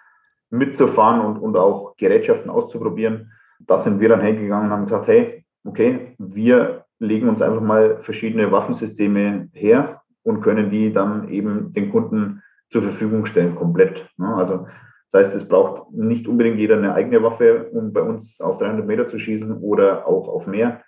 mitzufahren 0.49 1.21
und, 1.21 1.37
und 1.37 1.57
auch 1.57 1.95
Gerätschaften 1.97 2.49
auszuprobieren. 2.49 3.31
Da 3.59 3.79
sind 3.79 3.99
wir 3.99 4.09
dann 4.09 4.21
hingegangen 4.21 4.67
und 4.67 4.71
haben 4.71 4.85
gesagt, 4.85 5.07
hey, 5.07 5.45
okay, 5.65 6.15
wir 6.17 6.85
legen 6.99 7.29
uns 7.29 7.41
einfach 7.41 7.61
mal 7.61 7.97
verschiedene 8.01 8.51
Waffensysteme 8.51 9.49
her 9.53 10.01
und 10.23 10.41
können 10.41 10.69
die 10.69 10.91
dann 10.91 11.29
eben 11.29 11.73
den 11.73 11.91
Kunden 11.91 12.41
zur 12.69 12.81
Verfügung 12.81 13.25
stellen, 13.25 13.55
komplett. 13.55 14.09
Also 14.19 14.67
das 15.11 15.27
heißt, 15.27 15.35
es 15.35 15.47
braucht 15.47 15.91
nicht 15.93 16.27
unbedingt 16.27 16.57
jeder 16.57 16.77
eine 16.77 16.93
eigene 16.93 17.23
Waffe, 17.23 17.69
um 17.71 17.93
bei 17.93 18.01
uns 18.01 18.41
auf 18.41 18.57
300 18.57 18.85
Meter 18.85 19.07
zu 19.07 19.17
schießen 19.19 19.57
oder 19.61 20.05
auch 20.05 20.27
auf 20.27 20.47
mehr, 20.47 20.83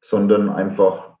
sondern 0.00 0.48
einfach, 0.48 1.16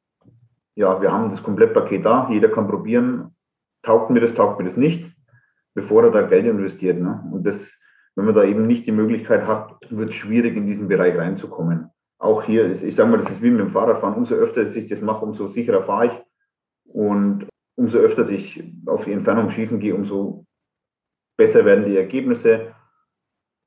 ja, 0.74 1.02
wir 1.02 1.12
haben 1.12 1.30
das 1.30 1.42
Komplettpaket 1.42 2.04
da, 2.04 2.28
jeder 2.30 2.48
kann 2.48 2.66
probieren, 2.66 3.36
taugt 3.82 4.10
mir 4.10 4.20
das, 4.20 4.34
taugt 4.34 4.58
mir 4.58 4.64
das 4.64 4.76
nicht, 4.76 5.10
bevor 5.74 6.04
er 6.04 6.10
da 6.10 6.22
Geld 6.22 6.46
investiert. 6.46 6.98
Ne? 6.98 7.22
Und 7.30 7.46
das, 7.46 7.74
wenn 8.16 8.24
man 8.24 8.34
da 8.34 8.44
eben 8.44 8.66
nicht 8.66 8.86
die 8.86 8.92
Möglichkeit 8.92 9.46
hat, 9.46 9.76
wird 9.90 10.10
es 10.10 10.14
schwierig, 10.14 10.56
in 10.56 10.66
diesen 10.66 10.88
Bereich 10.88 11.18
reinzukommen. 11.18 11.90
Auch 12.20 12.42
hier 12.42 12.66
ist, 12.66 12.82
ich 12.82 12.94
sage 12.94 13.10
mal, 13.10 13.16
das 13.16 13.30
ist 13.30 13.42
wie 13.42 13.50
mit 13.50 13.60
dem 13.60 13.70
Fahrradfahren. 13.70 14.14
Umso 14.14 14.34
öfter 14.34 14.62
ich 14.62 14.86
das 14.86 15.00
mache, 15.00 15.24
umso 15.24 15.48
sicherer 15.48 15.82
fahre 15.82 16.06
ich. 16.06 16.12
Und 16.84 17.48
umso 17.76 17.96
öfter 17.98 18.28
ich 18.28 18.62
auf 18.86 19.06
die 19.06 19.12
Entfernung 19.12 19.48
schießen 19.48 19.80
gehe, 19.80 19.94
umso 19.94 20.44
besser 21.38 21.64
werden 21.64 21.86
die 21.86 21.96
Ergebnisse. 21.96 22.74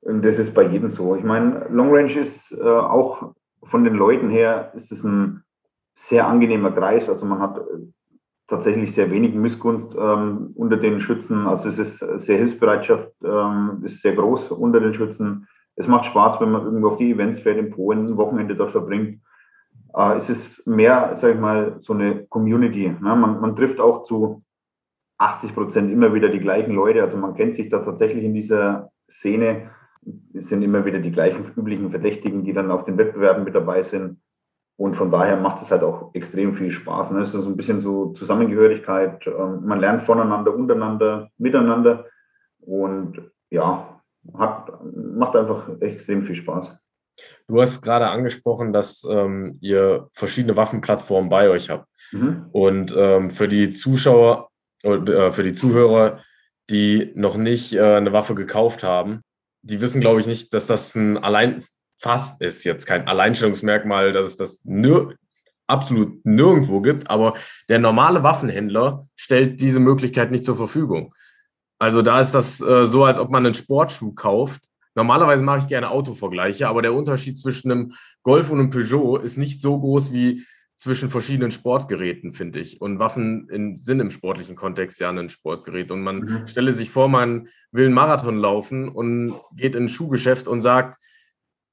Und 0.02 0.24
das 0.24 0.38
ist 0.38 0.54
bei 0.54 0.62
jedem 0.68 0.90
so. 0.90 1.16
Ich 1.16 1.24
meine, 1.24 1.66
Long 1.70 1.92
Range 1.92 2.12
ist 2.20 2.52
äh, 2.52 2.62
auch 2.62 3.34
von 3.64 3.82
den 3.82 3.94
Leuten 3.94 4.30
her, 4.30 4.70
ist 4.76 4.92
es 4.92 5.02
ein 5.02 5.42
sehr 5.96 6.26
angenehmer 6.26 6.70
Kreis. 6.70 7.08
Also 7.08 7.26
man 7.26 7.40
hat 7.40 7.58
äh, 7.58 7.62
tatsächlich 8.46 8.94
sehr 8.94 9.10
wenig 9.10 9.34
Missgunst 9.34 9.92
ähm, 9.98 10.52
unter 10.54 10.76
den 10.76 11.00
Schützen. 11.00 11.48
Also 11.48 11.68
es 11.68 11.78
ist 11.78 11.98
sehr 12.20 12.36
Hilfsbereitschaft, 12.36 13.10
ähm, 13.24 13.82
ist 13.84 14.00
sehr 14.00 14.14
groß 14.14 14.52
unter 14.52 14.78
den 14.78 14.94
Schützen. 14.94 15.48
Es 15.76 15.88
macht 15.88 16.06
Spaß, 16.06 16.40
wenn 16.40 16.52
man 16.52 16.64
irgendwo 16.64 16.88
auf 16.88 16.96
die 16.98 17.10
Events 17.10 17.40
fährt 17.40 17.58
in 17.58 17.70
Polen, 17.70 18.06
ein 18.06 18.16
Wochenende 18.16 18.54
dort 18.54 18.72
verbringt. 18.72 19.20
Äh, 19.94 20.16
es 20.16 20.28
ist 20.28 20.66
mehr, 20.66 21.16
sage 21.16 21.34
ich 21.34 21.40
mal, 21.40 21.76
so 21.80 21.92
eine 21.92 22.26
Community. 22.26 22.88
Ne? 22.88 23.16
Man, 23.16 23.40
man 23.40 23.56
trifft 23.56 23.80
auch 23.80 24.02
zu 24.02 24.42
80 25.18 25.54
Prozent 25.54 25.92
immer 25.92 26.12
wieder 26.14 26.28
die 26.28 26.40
gleichen 26.40 26.74
Leute. 26.74 27.02
Also 27.02 27.16
man 27.16 27.34
kennt 27.34 27.54
sich 27.54 27.68
da 27.68 27.80
tatsächlich 27.80 28.24
in 28.24 28.34
dieser 28.34 28.90
Szene. 29.10 29.70
Es 30.34 30.48
sind 30.48 30.62
immer 30.62 30.84
wieder 30.84 30.98
die 30.98 31.12
gleichen 31.12 31.44
üblichen 31.56 31.90
Verdächtigen, 31.90 32.44
die 32.44 32.52
dann 32.52 32.70
auf 32.70 32.84
den 32.84 32.98
Wettbewerben 32.98 33.44
mit 33.44 33.54
dabei 33.54 33.82
sind. 33.82 34.20
Und 34.76 34.96
von 34.96 35.08
daher 35.08 35.36
macht 35.36 35.62
es 35.62 35.70
halt 35.70 35.84
auch 35.84 36.12
extrem 36.14 36.56
viel 36.56 36.72
Spaß. 36.72 37.12
Ne? 37.12 37.20
Es 37.20 37.32
ist 37.32 37.42
so 37.42 37.48
ein 37.48 37.56
bisschen 37.56 37.80
so 37.80 38.12
Zusammengehörigkeit. 38.12 39.26
Ähm, 39.26 39.64
man 39.64 39.78
lernt 39.80 40.02
voneinander, 40.02 40.54
untereinander, 40.54 41.30
miteinander. 41.38 42.06
Und 42.60 43.30
ja, 43.50 44.00
hat, 44.36 44.72
macht 44.94 45.36
einfach 45.36 45.68
extrem 45.80 46.22
viel 46.22 46.36
Spaß. 46.36 46.76
Du 47.46 47.60
hast 47.60 47.82
gerade 47.82 48.08
angesprochen, 48.08 48.72
dass 48.72 49.04
ähm, 49.08 49.58
ihr 49.60 50.08
verschiedene 50.12 50.56
Waffenplattformen 50.56 51.28
bei 51.28 51.48
euch 51.48 51.70
habt. 51.70 51.86
Mhm. 52.12 52.46
Und 52.52 52.94
ähm, 52.96 53.30
für 53.30 53.48
die 53.48 53.70
Zuschauer 53.70 54.48
und 54.82 55.08
äh, 55.08 55.30
für 55.32 55.42
die 55.42 55.52
Zuhörer, 55.52 56.20
die 56.70 57.12
noch 57.14 57.36
nicht 57.36 57.74
äh, 57.74 57.96
eine 57.96 58.12
Waffe 58.12 58.34
gekauft 58.34 58.82
haben, 58.82 59.20
die 59.62 59.80
wissen, 59.80 60.00
glaube 60.00 60.20
ich, 60.20 60.26
nicht, 60.26 60.52
dass 60.54 60.66
das 60.66 60.94
ein 60.94 61.18
allein 61.18 61.64
fast 61.96 62.40
ist 62.42 62.64
jetzt 62.64 62.86
kein 62.86 63.06
Alleinstellungsmerkmal, 63.06 64.12
dass 64.12 64.26
es 64.26 64.36
das 64.36 64.64
nir 64.64 65.14
absolut 65.66 66.24
nirgendwo 66.26 66.82
gibt, 66.82 67.08
aber 67.08 67.34
der 67.70 67.78
normale 67.78 68.22
Waffenhändler 68.22 69.08
stellt 69.16 69.62
diese 69.62 69.80
Möglichkeit 69.80 70.30
nicht 70.30 70.44
zur 70.44 70.56
Verfügung. 70.56 71.14
Also 71.78 72.02
da 72.02 72.20
ist 72.20 72.32
das 72.32 72.60
äh, 72.60 72.84
so, 72.84 73.04
als 73.04 73.18
ob 73.18 73.30
man 73.30 73.44
einen 73.44 73.54
Sportschuh 73.54 74.12
kauft. 74.12 74.62
Normalerweise 74.94 75.42
mache 75.42 75.58
ich 75.58 75.66
gerne 75.66 75.90
Autovergleiche, 75.90 76.68
aber 76.68 76.82
der 76.82 76.94
Unterschied 76.94 77.38
zwischen 77.38 77.70
einem 77.70 77.94
Golf 78.22 78.50
und 78.50 78.60
einem 78.60 78.70
Peugeot 78.70 79.18
ist 79.18 79.36
nicht 79.36 79.60
so 79.60 79.78
groß 79.78 80.12
wie 80.12 80.44
zwischen 80.76 81.10
verschiedenen 81.10 81.50
Sportgeräten, 81.50 82.32
finde 82.32 82.60
ich. 82.60 82.80
Und 82.80 82.98
Waffen 82.98 83.48
in, 83.48 83.80
sind 83.80 84.00
im 84.00 84.10
sportlichen 84.10 84.56
Kontext 84.56 85.00
ja 85.00 85.10
ein 85.10 85.30
Sportgerät. 85.30 85.90
Und 85.90 86.02
man 86.02 86.20
mhm. 86.20 86.46
stelle 86.46 86.72
sich 86.72 86.90
vor, 86.90 87.08
man 87.08 87.48
will 87.70 87.86
einen 87.86 87.94
Marathon 87.94 88.38
laufen 88.38 88.88
und 88.88 89.34
geht 89.56 89.74
in 89.74 89.84
ein 89.84 89.88
Schuhgeschäft 89.88 90.48
und 90.48 90.60
sagt, 90.60 90.96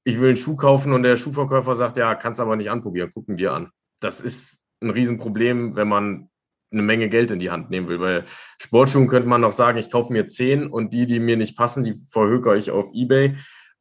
ich 0.04 0.20
will 0.20 0.28
einen 0.28 0.36
Schuh 0.36 0.56
kaufen 0.56 0.92
und 0.92 1.02
der 1.02 1.16
Schuhverkäufer 1.16 1.74
sagt, 1.74 1.96
ja, 1.96 2.14
kannst 2.14 2.40
aber 2.40 2.56
nicht 2.56 2.70
anprobieren, 2.70 3.12
gucken 3.12 3.36
dir 3.36 3.52
an. 3.52 3.70
Das 4.00 4.20
ist 4.20 4.60
ein 4.80 4.90
Riesenproblem, 4.90 5.76
wenn 5.76 5.88
man 5.88 6.28
eine 6.72 6.82
Menge 6.82 7.08
Geld 7.08 7.30
in 7.30 7.38
die 7.38 7.50
Hand 7.50 7.70
nehmen 7.70 7.88
will. 7.88 7.98
Bei 7.98 8.24
Sportschuhen 8.60 9.08
könnte 9.08 9.28
man 9.28 9.40
noch 9.40 9.52
sagen, 9.52 9.78
ich 9.78 9.90
kaufe 9.90 10.12
mir 10.12 10.26
zehn 10.26 10.66
und 10.66 10.92
die, 10.92 11.06
die 11.06 11.20
mir 11.20 11.36
nicht 11.36 11.56
passen, 11.56 11.84
die 11.84 12.00
verhökere 12.08 12.56
ich 12.56 12.70
auf 12.70 12.90
Ebay 12.92 13.34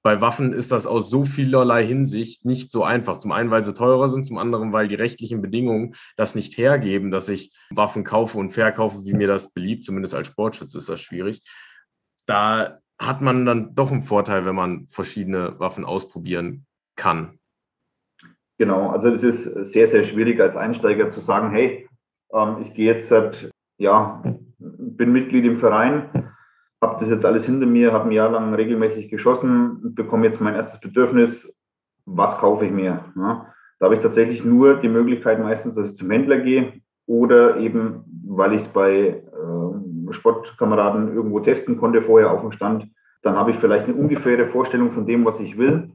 bei 0.04 0.20
Waffen 0.20 0.54
ist 0.54 0.72
das 0.72 0.88
aus 0.88 1.10
so 1.10 1.26
vielerlei 1.26 1.86
Hinsicht 1.86 2.44
nicht 2.44 2.72
so 2.72 2.84
einfach. 2.84 3.18
Zum 3.18 3.32
einen, 3.32 3.52
weil 3.52 3.64
sie 3.64 3.74
teurer 3.74 4.10
sind, 4.10 4.24
zum 4.24 4.38
anderen, 4.38 4.74
weil 4.74 4.88
die 4.88 4.96
rechtlichen 4.96 5.42
Bedingungen 5.42 5.96
das 6.16 6.34
nicht 6.34 6.58
hergeben, 6.58 7.12
dass 7.12 7.30
ich 7.30 7.52
Waffen 7.70 8.04
kaufe 8.04 8.38
und 8.38 8.50
verkaufe, 8.50 9.04
wie 9.04 9.14
mir 9.14 9.28
das 9.28 9.52
beliebt. 9.52 9.84
Zumindest 9.84 10.16
als 10.16 10.28
Sportschütze 10.28 10.78
ist 10.78 10.90
das 10.90 11.02
schwierig. 11.02 11.42
Da 12.26 12.80
hat 13.00 13.22
man 13.22 13.46
dann 13.46 13.76
doch 13.76 13.92
einen 13.92 14.04
Vorteil, 14.04 14.46
wenn 14.46 14.56
man 14.56 14.88
verschiedene 14.90 15.60
Waffen 15.60 15.86
ausprobieren 15.86 16.66
kann. 16.96 17.40
Genau, 18.58 18.90
also 18.90 19.08
es 19.10 19.24
ist 19.24 19.72
sehr, 19.72 19.88
sehr 19.88 20.04
schwierig 20.04 20.40
als 20.40 20.56
Einsteiger 20.56 21.10
zu 21.10 21.20
sagen, 21.20 21.52
hey, 21.52 21.88
ich 22.62 22.74
gehe 22.74 22.94
jetzt 22.94 23.10
seit, 23.10 23.52
ja, 23.78 24.22
bin 24.58 25.12
Mitglied 25.12 25.46
im 25.46 25.58
Verein, 25.58 26.32
habe 26.82 27.00
das 27.00 27.10
jetzt 27.10 27.26
alles 27.26 27.46
hinter 27.46 27.66
mir, 27.66 27.94
habe 27.94 28.10
ein 28.10 28.12
Jahr 28.12 28.32
lang 28.32 28.54
regelmäßig 28.54 29.10
geschossen, 29.10 29.94
bekomme 29.96 30.26
jetzt 30.26 30.42
mein 30.42 30.56
erstes 30.56 30.80
Bedürfnis, 30.80 31.52
was 32.06 32.38
kaufe 32.38 32.66
ich 32.66 32.72
mir? 32.72 33.06
Ja? 33.16 33.54
Da 33.80 33.86
habe 33.86 33.96
ich 33.96 34.02
tatsächlich 34.02 34.44
nur 34.44 34.76
die 34.76 34.90
Möglichkeit 34.90 35.40
meistens, 35.40 35.76
dass 35.76 35.90
ich 35.90 35.96
zum 35.96 36.10
Händler 36.10 36.40
gehe 36.40 36.82
oder 37.06 37.58
eben, 37.58 38.04
weil 38.28 38.54
ich 38.54 38.62
es 38.62 38.68
bei 38.68 39.24
äh, 39.24 40.14
Sportkameraden 40.14 41.14
irgendwo 41.14 41.40
testen 41.40 41.78
konnte 41.78 42.02
vorher 42.02 42.32
auf 42.32 42.42
dem 42.42 42.52
Stand, 42.52 42.88
dann 43.22 43.36
habe 43.36 43.52
ich 43.52 43.58
vielleicht 43.58 43.86
eine 43.86 43.96
ungefähre 43.96 44.48
Vorstellung 44.48 44.92
von 44.92 45.06
dem, 45.06 45.26
was 45.26 45.40
ich 45.40 45.58
will. 45.58 45.92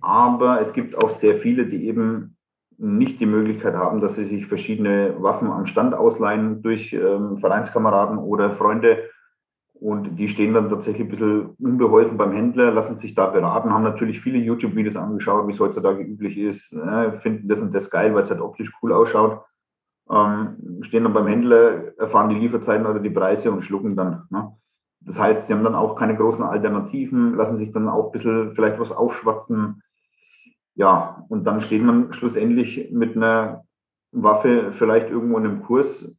Aber 0.00 0.60
es 0.60 0.72
gibt 0.72 0.96
auch 0.96 1.10
sehr 1.10 1.36
viele, 1.36 1.66
die 1.66 1.86
eben 1.86 2.36
nicht 2.82 3.20
die 3.20 3.26
Möglichkeit 3.26 3.74
haben, 3.74 4.00
dass 4.00 4.16
sie 4.16 4.24
sich 4.24 4.46
verschiedene 4.46 5.14
Waffen 5.18 5.48
am 5.50 5.66
Stand 5.66 5.94
ausleihen 5.94 6.62
durch 6.62 6.92
ähm, 6.92 7.38
Vereinskameraden 7.38 8.18
oder 8.18 8.50
Freunde 8.50 9.08
und 9.74 10.16
die 10.16 10.28
stehen 10.28 10.54
dann 10.54 10.68
tatsächlich 10.68 11.06
ein 11.06 11.10
bisschen 11.10 11.50
unbeholfen 11.58 12.16
beim 12.16 12.32
Händler, 12.32 12.70
lassen 12.70 12.98
sich 12.98 13.14
da 13.14 13.26
beraten, 13.26 13.72
haben 13.72 13.82
natürlich 13.82 14.20
viele 14.20 14.38
YouTube-Videos 14.38 14.94
angeschaut, 14.94 15.46
wie 15.48 15.52
es 15.52 15.58
heutzutage 15.60 16.02
üblich 16.02 16.38
ist, 16.38 16.72
äh, 16.72 17.18
finden 17.18 17.48
das 17.48 17.60
und 17.60 17.74
das 17.74 17.90
geil, 17.90 18.14
weil 18.14 18.22
es 18.22 18.30
halt 18.30 18.40
optisch 18.40 18.72
cool 18.82 18.92
ausschaut. 18.92 19.44
Ähm, 20.10 20.80
stehen 20.82 21.04
dann 21.04 21.12
beim 21.12 21.26
Händler, 21.26 21.98
erfahren 21.98 22.28
die 22.28 22.36
Lieferzeiten 22.36 22.86
oder 22.86 23.00
die 23.00 23.10
Preise 23.10 23.50
und 23.50 23.62
schlucken 23.62 23.96
dann. 23.96 24.24
Ne? 24.30 24.52
Das 25.00 25.18
heißt, 25.18 25.46
sie 25.46 25.52
haben 25.52 25.64
dann 25.64 25.74
auch 25.74 25.96
keine 25.96 26.16
großen 26.16 26.44
Alternativen, 26.44 27.34
lassen 27.34 27.56
sich 27.56 27.72
dann 27.72 27.88
auch 27.88 28.06
ein 28.06 28.12
bisschen 28.12 28.54
vielleicht 28.54 28.78
was 28.78 28.92
aufschwatzen. 28.92 29.82
Ja, 30.74 31.24
und 31.28 31.44
dann 31.44 31.60
steht 31.60 31.82
man 31.82 32.12
schlussendlich 32.12 32.90
mit 32.92 33.16
einer 33.16 33.64
Waffe 34.12 34.72
vielleicht 34.72 35.10
irgendwo 35.10 35.38
in 35.38 35.46
einem 35.46 35.62
Kurs, 35.62 36.10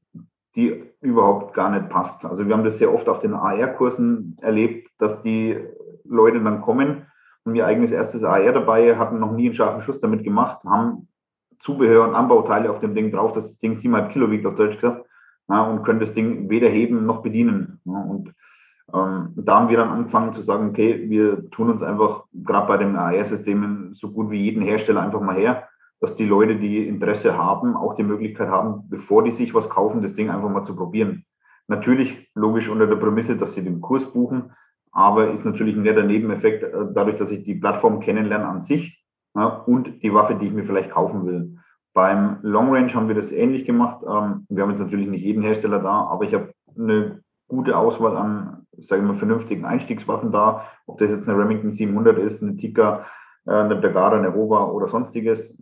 die 0.55 0.83
überhaupt 1.01 1.53
gar 1.53 1.72
nicht 1.72 1.89
passt. 1.89 2.24
Also 2.25 2.48
wir 2.48 2.53
haben 2.53 2.63
das 2.63 2.77
sehr 2.77 2.93
oft 2.93 3.10
auf 3.10 3.19
den 3.19 3.33
AR-Kursen 3.33 4.38
erlebt, 4.41 4.89
dass 5.00 5.22
die 5.24 5.60
Leute 6.03 6.41
dann 6.41 6.62
kommen 6.62 7.07
und 7.43 7.55
ihr 7.55 7.65
eigenes 7.65 7.91
erstes 7.91 8.24
AR 8.24 8.53
dabei, 8.53 8.98
hatten 8.98 9.19
noch 9.19 9.31
nie 9.31 9.48
einen 9.48 9.55
scharfen 9.55 9.81
Schuss 9.81 10.00
damit 10.00 10.24
gemacht, 10.24 10.63
haben 10.65 11.07
Zubehör 11.60 12.07
und 12.07 12.15
Anbauteile 12.15 12.69
auf 12.69 12.79
dem 12.79 12.93
Ding 12.93 13.12
drauf, 13.12 13.31
das 13.31 13.57
Ding 13.57 13.74
7,5 13.74 14.10
Kilo 14.10 14.31
wiegt, 14.31 14.45
auf 14.45 14.55
Deutsch 14.55 14.75
gesagt, 14.75 15.05
ja, 15.50 15.63
und 15.63 15.83
können 15.83 16.00
das 16.00 16.13
Ding 16.13 16.50
weder 16.50 16.69
heben 16.69 17.05
noch 17.05 17.22
bedienen. 17.22 17.79
Ja, 17.86 18.01
und 18.01 18.33
da 18.94 19.56
haben 19.56 19.70
wir 19.70 19.78
dann 19.78 19.90
angefangen 19.90 20.34
zu 20.34 20.44
sagen, 20.44 20.70
okay, 20.70 21.10
wir 21.10 21.50
tun 21.50 21.72
uns 21.72 21.82
einfach 21.82 22.26
gerade 22.32 22.68
bei 22.68 22.78
den 22.78 22.96
AR-Systemen 22.96 23.94
so 23.94 24.12
gut 24.12 24.30
wie 24.30 24.42
jeden 24.42 24.62
Hersteller 24.62 25.02
einfach 25.02 25.22
mal 25.22 25.36
her, 25.36 25.68
dass 26.00 26.16
die 26.16 26.26
Leute, 26.26 26.58
die 26.58 26.88
Interesse 26.88 27.36
haben, 27.36 27.76
auch 27.76 27.96
die 27.96 28.04
Möglichkeit 28.04 28.50
haben, 28.50 28.88
bevor 28.90 29.24
die 29.24 29.32
sich 29.32 29.56
was 29.56 29.68
kaufen, 29.68 30.04
das 30.04 30.14
Ding 30.14 30.30
einfach 30.30 30.50
mal 30.50 30.64
zu 30.64 30.76
probieren. 30.76 31.26
Natürlich 31.68 32.30
logisch 32.36 32.70
unter 32.70 32.86
der 32.86 32.98
Prämisse, 32.98 33.36
dass 33.36 33.54
sie 33.54 33.64
den 33.64 33.82
Kurs 33.82 34.06
buchen, 34.06 34.52
aber 34.92 35.32
ist 35.32 35.46
natürlich 35.46 35.76
ein 35.76 35.82
netter 35.82 36.04
Nebeneffekt, 36.04 36.62
äh, 36.62 36.86
dadurch, 36.94 37.16
dass 37.16 37.32
ich 37.32 37.44
die 37.44 37.56
Plattform 37.56 38.00
kennenlerne 38.00 38.46
an 38.46 38.62
sich 38.62 39.04
ja, 39.36 39.48
und 39.48 40.04
die 40.04 40.14
Waffe, 40.14 40.36
die 40.36 40.48
ich 40.48 40.54
mir 40.54 40.66
vielleicht 40.66 40.92
kaufen 40.92 41.26
will. 41.26 41.58
Beim 41.96 42.38
Long 42.44 42.72
Range 42.72 42.94
haben 42.94 43.08
wir 43.08 43.16
das 43.16 43.32
ähnlich 43.32 43.66
gemacht. 43.66 44.04
Ähm, 44.04 44.46
wir 44.50 44.62
haben 44.62 44.70
jetzt 44.70 44.82
natürlich 44.82 45.08
nicht 45.08 45.24
jeden 45.24 45.42
Hersteller 45.42 45.80
da, 45.80 46.04
aber 46.04 46.26
ich 46.26 46.34
habe 46.36 46.54
eine 46.78 47.23
gute 47.53 47.77
Auswahl 47.77 48.17
an, 48.17 48.65
sagen 48.79 49.07
wir, 49.07 49.13
vernünftigen 49.13 49.65
Einstiegswaffen 49.65 50.31
da. 50.31 50.65
Ob 50.88 50.98
das 50.98 51.12
jetzt 51.12 51.29
eine 51.29 51.38
Remington 51.38 51.72
700 51.72 52.17
ist, 52.17 52.41
eine 52.41 52.55
Tika, 52.55 53.05
äh, 53.45 53.51
eine 53.51 53.75
Bergara, 53.75 54.17
eine 54.17 54.29
Rova 54.29 54.65
oder 54.65 54.88
sonstiges, 54.88 55.55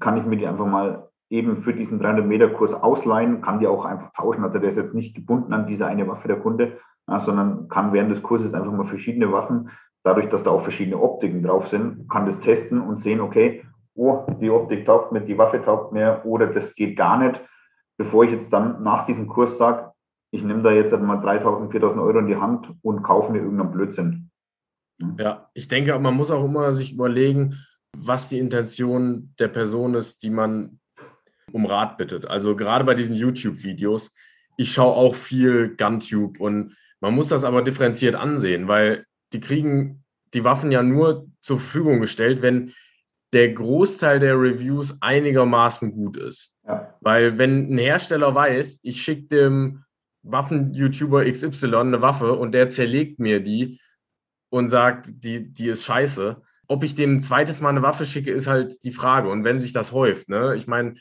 kann 0.00 0.16
ich 0.16 0.24
mir 0.24 0.36
die 0.36 0.46
einfach 0.46 0.66
mal 0.66 1.08
eben 1.30 1.56
für 1.56 1.72
diesen 1.72 1.98
300 1.98 2.26
Meter 2.26 2.48
Kurs 2.48 2.74
ausleihen, 2.74 3.40
kann 3.40 3.60
die 3.60 3.66
auch 3.66 3.84
einfach 3.84 4.12
tauschen. 4.12 4.44
Also 4.44 4.58
der 4.58 4.70
ist 4.70 4.76
jetzt 4.76 4.94
nicht 4.94 5.14
gebunden 5.14 5.52
an 5.52 5.66
diese 5.66 5.86
eine 5.86 6.06
Waffe 6.06 6.28
der 6.28 6.40
Kunde, 6.40 6.78
sondern 7.06 7.68
kann 7.68 7.92
während 7.92 8.10
des 8.10 8.22
Kurses 8.22 8.52
einfach 8.52 8.70
mal 8.70 8.84
verschiedene 8.84 9.32
Waffen, 9.32 9.70
dadurch, 10.02 10.28
dass 10.28 10.42
da 10.42 10.50
auch 10.50 10.60
verschiedene 10.60 11.00
Optiken 11.00 11.42
drauf 11.42 11.68
sind, 11.68 12.08
kann 12.10 12.26
das 12.26 12.40
testen 12.40 12.82
und 12.82 12.98
sehen, 12.98 13.20
okay, 13.20 13.64
oh, 13.94 14.26
die 14.40 14.50
Optik 14.50 14.84
taugt 14.84 15.12
mir, 15.12 15.20
die 15.20 15.38
Waffe 15.38 15.62
taugt 15.62 15.92
mir 15.92 16.20
oder 16.24 16.48
das 16.48 16.74
geht 16.74 16.96
gar 16.96 17.16
nicht, 17.18 17.40
bevor 17.96 18.24
ich 18.24 18.32
jetzt 18.32 18.52
dann 18.52 18.82
nach 18.82 19.06
diesem 19.06 19.26
Kurs 19.26 19.56
sage, 19.56 19.92
ich 20.32 20.42
nehme 20.42 20.62
da 20.62 20.72
jetzt 20.72 20.92
halt 20.92 21.02
mal 21.02 21.18
3.000, 21.18 21.70
4.000 21.70 22.02
Euro 22.02 22.18
in 22.18 22.26
die 22.26 22.36
Hand 22.36 22.72
und 22.80 23.02
kaufe 23.02 23.30
mir 23.30 23.38
irgendeinen 23.38 23.70
Blödsinn. 23.70 24.30
Ja, 25.18 25.50
ich 25.52 25.68
denke, 25.68 25.96
man 25.98 26.14
muss 26.14 26.30
auch 26.30 26.44
immer 26.44 26.72
sich 26.72 26.92
überlegen, 26.92 27.58
was 27.96 28.28
die 28.28 28.38
Intention 28.38 29.34
der 29.38 29.48
Person 29.48 29.94
ist, 29.94 30.22
die 30.22 30.30
man 30.30 30.80
um 31.52 31.66
Rat 31.66 31.98
bittet. 31.98 32.28
Also 32.28 32.56
gerade 32.56 32.84
bei 32.84 32.94
diesen 32.94 33.14
YouTube-Videos, 33.14 34.10
ich 34.56 34.72
schaue 34.72 34.94
auch 34.94 35.14
viel 35.14 35.76
GunTube 35.76 36.40
und 36.40 36.76
man 37.00 37.14
muss 37.14 37.28
das 37.28 37.44
aber 37.44 37.62
differenziert 37.62 38.14
ansehen, 38.14 38.68
weil 38.68 39.04
die 39.34 39.40
kriegen 39.40 40.04
die 40.32 40.44
Waffen 40.44 40.72
ja 40.72 40.82
nur 40.82 41.26
zur 41.40 41.58
Verfügung 41.58 42.00
gestellt, 42.00 42.40
wenn 42.40 42.72
der 43.34 43.52
Großteil 43.52 44.18
der 44.18 44.40
Reviews 44.40 44.96
einigermaßen 45.02 45.92
gut 45.92 46.16
ist. 46.16 46.52
Ja. 46.66 46.94
Weil 47.00 47.36
wenn 47.36 47.74
ein 47.74 47.78
Hersteller 47.78 48.34
weiß, 48.34 48.80
ich 48.82 49.02
schicke 49.02 49.26
dem 49.28 49.84
Waffen-YouTuber 50.22 51.30
XY 51.30 51.74
eine 51.74 52.02
Waffe 52.02 52.34
und 52.34 52.52
der 52.52 52.68
zerlegt 52.68 53.18
mir 53.18 53.40
die 53.40 53.80
und 54.50 54.68
sagt, 54.68 55.08
die, 55.24 55.52
die 55.52 55.68
ist 55.68 55.84
scheiße. 55.84 56.40
Ob 56.68 56.84
ich 56.84 56.94
dem 56.94 57.20
zweites 57.20 57.60
Mal 57.60 57.70
eine 57.70 57.82
Waffe 57.82 58.06
schicke, 58.06 58.30
ist 58.30 58.46
halt 58.46 58.84
die 58.84 58.92
Frage. 58.92 59.30
Und 59.30 59.44
wenn 59.44 59.60
sich 59.60 59.72
das 59.72 59.92
häuft, 59.92 60.28
ne? 60.28 60.54
Ich 60.56 60.66
meine, 60.66 60.94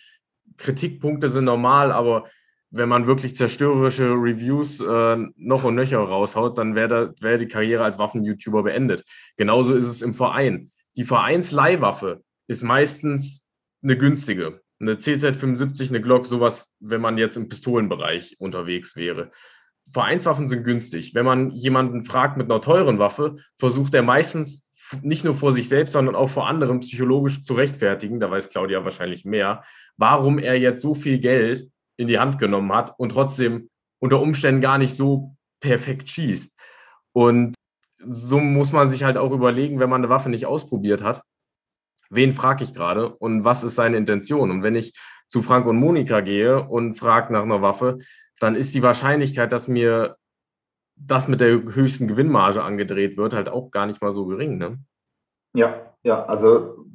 Kritikpunkte 0.57 1.29
sind 1.29 1.45
normal, 1.45 1.91
aber 1.91 2.25
wenn 2.71 2.89
man 2.89 3.05
wirklich 3.05 3.35
zerstörerische 3.35 4.11
Reviews 4.11 4.79
äh, 4.79 5.17
noch 5.35 5.63
und 5.63 5.75
nöcher 5.75 5.99
raushaut, 5.99 6.57
dann 6.57 6.75
wäre 6.75 7.13
wär 7.19 7.37
die 7.37 7.47
Karriere 7.47 7.83
als 7.83 7.99
Waffen-YouTuber 7.99 8.63
beendet. 8.63 9.03
Genauso 9.35 9.75
ist 9.75 9.87
es 9.87 10.01
im 10.01 10.13
Verein. 10.13 10.71
Die 10.95 11.03
Vereinsleihwaffe 11.03 12.23
ist 12.47 12.63
meistens 12.63 13.45
eine 13.83 13.97
günstige. 13.97 14.61
Eine 14.81 14.95
CZ75, 14.95 15.89
eine 15.89 16.01
Glock, 16.01 16.25
sowas, 16.25 16.71
wenn 16.79 17.01
man 17.01 17.17
jetzt 17.17 17.37
im 17.37 17.47
Pistolenbereich 17.47 18.35
unterwegs 18.39 18.95
wäre. 18.95 19.29
Vereinswaffen 19.91 20.47
sind 20.47 20.63
günstig. 20.63 21.13
Wenn 21.13 21.25
man 21.25 21.51
jemanden 21.51 22.03
fragt 22.03 22.37
mit 22.37 22.49
einer 22.49 22.61
teuren 22.61 22.97
Waffe, 22.97 23.35
versucht 23.57 23.93
er 23.93 24.01
meistens 24.01 24.67
nicht 25.01 25.23
nur 25.23 25.35
vor 25.35 25.51
sich 25.51 25.69
selbst, 25.69 25.93
sondern 25.93 26.15
auch 26.15 26.29
vor 26.29 26.47
anderen 26.47 26.79
psychologisch 26.79 27.43
zu 27.43 27.53
rechtfertigen, 27.53 28.19
da 28.19 28.29
weiß 28.29 28.49
Claudia 28.49 28.83
wahrscheinlich 28.83 29.23
mehr, 29.23 29.63
warum 29.97 30.39
er 30.39 30.57
jetzt 30.57 30.81
so 30.81 30.93
viel 30.93 31.19
Geld 31.19 31.69
in 31.97 32.07
die 32.07 32.19
Hand 32.19 32.39
genommen 32.39 32.73
hat 32.73 32.93
und 32.97 33.11
trotzdem 33.11 33.69
unter 33.99 34.19
Umständen 34.19 34.61
gar 34.61 34.77
nicht 34.77 34.95
so 34.95 35.35
perfekt 35.61 36.09
schießt. 36.09 36.59
Und 37.13 37.53
so 38.03 38.39
muss 38.39 38.71
man 38.71 38.89
sich 38.89 39.03
halt 39.03 39.17
auch 39.17 39.31
überlegen, 39.31 39.79
wenn 39.79 39.89
man 39.89 40.01
eine 40.01 40.09
Waffe 40.09 40.29
nicht 40.29 40.45
ausprobiert 40.45 41.03
hat, 41.03 41.21
wen 42.11 42.33
frage 42.33 42.63
ich 42.63 42.73
gerade 42.73 43.09
und 43.09 43.43
was 43.45 43.63
ist 43.63 43.75
seine 43.75 43.97
Intention? 43.97 44.51
Und 44.51 44.63
wenn 44.63 44.75
ich 44.75 44.93
zu 45.27 45.41
Frank 45.41 45.65
und 45.65 45.77
Monika 45.77 46.21
gehe 46.21 46.67
und 46.67 46.95
frage 46.95 47.33
nach 47.33 47.43
einer 47.43 47.61
Waffe, 47.61 47.99
dann 48.39 48.55
ist 48.55 48.75
die 48.75 48.83
Wahrscheinlichkeit, 48.83 49.51
dass 49.51 49.67
mir 49.67 50.17
das 50.95 51.27
mit 51.27 51.41
der 51.41 51.51
höchsten 51.51 52.07
Gewinnmarge 52.07 52.61
angedreht 52.63 53.17
wird, 53.17 53.33
halt 53.33 53.49
auch 53.49 53.71
gar 53.71 53.85
nicht 53.85 54.01
mal 54.01 54.11
so 54.11 54.25
gering. 54.25 54.57
Ne? 54.57 54.77
Ja, 55.53 55.93
ja, 56.03 56.25
also 56.25 56.85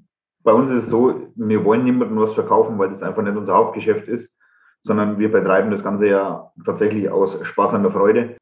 bei 0.43 0.53
uns 0.53 0.71
ist 0.71 0.85
es 0.85 0.89
so, 0.89 1.33
wir 1.35 1.65
wollen 1.65 1.85
niemandem 1.85 2.19
was 2.21 2.35
verkaufen, 2.35 2.79
weil 2.79 2.91
das 2.91 3.03
einfach 3.03 3.23
nicht 3.23 3.37
unser 3.37 3.55
Hauptgeschäft 3.55 4.07
ist, 4.07 4.31
sondern 4.85 5.19
wir 5.19 5.33
betreiben 5.33 5.71
das 5.71 5.83
Ganze 5.83 6.07
ja 6.07 6.53
tatsächlich 6.65 7.11
aus 7.11 7.39
Spaß 7.45 7.75
an 7.75 7.83
der 7.83 7.93
Freude. 7.93 8.37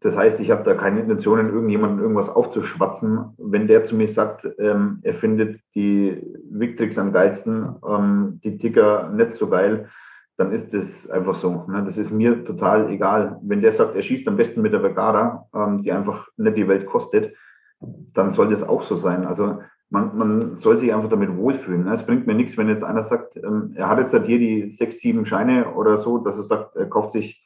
Das 0.00 0.16
heißt, 0.16 0.40
ich 0.40 0.50
habe 0.50 0.64
da 0.64 0.74
keine 0.74 1.00
Intentionen, 1.00 1.48
irgendjemandem 1.48 2.00
irgendwas 2.00 2.28
aufzuschwatzen. 2.28 3.34
Wenn 3.38 3.68
der 3.68 3.84
zu 3.84 3.94
mir 3.94 4.08
sagt, 4.08 4.48
ähm, 4.58 4.98
er 5.02 5.14
findet 5.14 5.60
die 5.74 6.20
Victrix 6.50 6.98
am 6.98 7.12
geilsten, 7.12 7.76
ähm, 7.88 8.40
die 8.42 8.56
Ticker 8.56 9.10
nicht 9.10 9.32
so 9.32 9.48
geil, 9.48 9.88
dann 10.36 10.52
ist 10.52 10.74
das 10.74 11.08
einfach 11.08 11.36
so. 11.36 11.64
Ne? 11.68 11.84
Das 11.84 11.98
ist 11.98 12.10
mir 12.10 12.44
total 12.44 12.90
egal. 12.90 13.38
Wenn 13.42 13.62
der 13.62 13.72
sagt, 13.72 13.94
er 13.94 14.02
schießt 14.02 14.26
am 14.26 14.36
besten 14.36 14.62
mit 14.62 14.72
der 14.72 14.80
Vergara, 14.80 15.46
ähm, 15.54 15.82
die 15.82 15.92
einfach 15.92 16.28
nicht 16.36 16.56
die 16.56 16.66
Welt 16.66 16.86
kostet, 16.86 17.34
dann 17.80 18.30
soll 18.30 18.48
das 18.48 18.62
auch 18.62 18.82
so 18.82 18.96
sein. 18.96 19.24
Also 19.24 19.58
man, 19.90 20.16
man 20.16 20.56
soll 20.56 20.76
sich 20.76 20.92
einfach 20.92 21.10
damit 21.10 21.36
wohlfühlen. 21.36 21.84
Ne? 21.84 21.94
Es 21.94 22.04
bringt 22.04 22.26
mir 22.26 22.34
nichts, 22.34 22.56
wenn 22.56 22.68
jetzt 22.68 22.82
einer 22.82 23.04
sagt, 23.04 23.36
ähm, 23.36 23.72
er 23.76 23.88
hat 23.88 23.98
jetzt 23.98 24.12
halt 24.12 24.26
hier 24.26 24.38
die 24.38 24.72
sechs, 24.72 24.98
sieben 24.98 25.26
Scheine 25.26 25.74
oder 25.74 25.98
so, 25.98 26.18
dass 26.18 26.36
er 26.36 26.42
sagt, 26.42 26.76
er 26.76 26.86
kauft 26.86 27.12
sich 27.12 27.44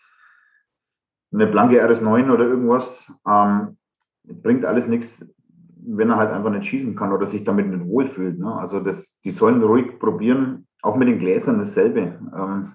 eine 1.32 1.46
blanke 1.46 1.82
RS9 1.82 2.30
oder 2.30 2.46
irgendwas. 2.46 3.04
Ähm, 3.26 3.76
bringt 4.24 4.64
alles 4.64 4.86
nichts, 4.86 5.24
wenn 5.76 6.10
er 6.10 6.16
halt 6.16 6.30
einfach 6.30 6.50
nicht 6.50 6.66
schießen 6.66 6.96
kann 6.96 7.12
oder 7.12 7.26
sich 7.26 7.44
damit 7.44 7.68
nicht 7.68 7.86
wohlfühlt. 7.86 8.38
Ne? 8.38 8.52
Also 8.54 8.80
das, 8.80 9.16
die 9.24 9.30
sollen 9.30 9.62
ruhig 9.62 9.98
probieren, 9.98 10.66
auch 10.82 10.96
mit 10.96 11.08
den 11.08 11.18
Gläsern 11.18 11.58
dasselbe. 11.58 12.18
Ähm, 12.36 12.72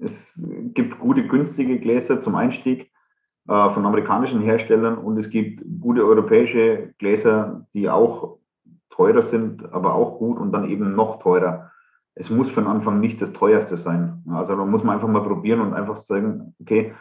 es 0.00 0.40
gibt 0.74 0.98
gute, 0.98 1.26
günstige 1.26 1.78
Gläser 1.78 2.20
zum 2.20 2.34
Einstieg 2.34 2.90
äh, 3.48 3.70
von 3.70 3.86
amerikanischen 3.86 4.40
Herstellern 4.40 4.98
und 4.98 5.18
es 5.18 5.30
gibt 5.30 5.62
gute 5.80 6.04
europäische 6.04 6.94
Gläser, 6.98 7.66
die 7.72 7.88
auch 7.88 8.38
teurer 8.90 9.22
sind, 9.22 9.72
aber 9.72 9.94
auch 9.94 10.18
gut 10.18 10.38
und 10.38 10.52
dann 10.52 10.68
eben 10.68 10.94
noch 10.94 11.22
teurer. 11.22 11.70
Es 12.14 12.28
muss 12.28 12.50
von 12.50 12.66
Anfang 12.66 13.00
nicht 13.00 13.22
das 13.22 13.32
teuerste 13.32 13.78
sein. 13.78 14.22
Also 14.30 14.54
da 14.54 14.64
muss 14.64 14.84
man 14.84 14.96
einfach 14.96 15.08
mal 15.08 15.22
probieren 15.22 15.60
und 15.60 15.72
einfach 15.72 15.96
sagen, 15.96 16.54
okay, 16.60 16.94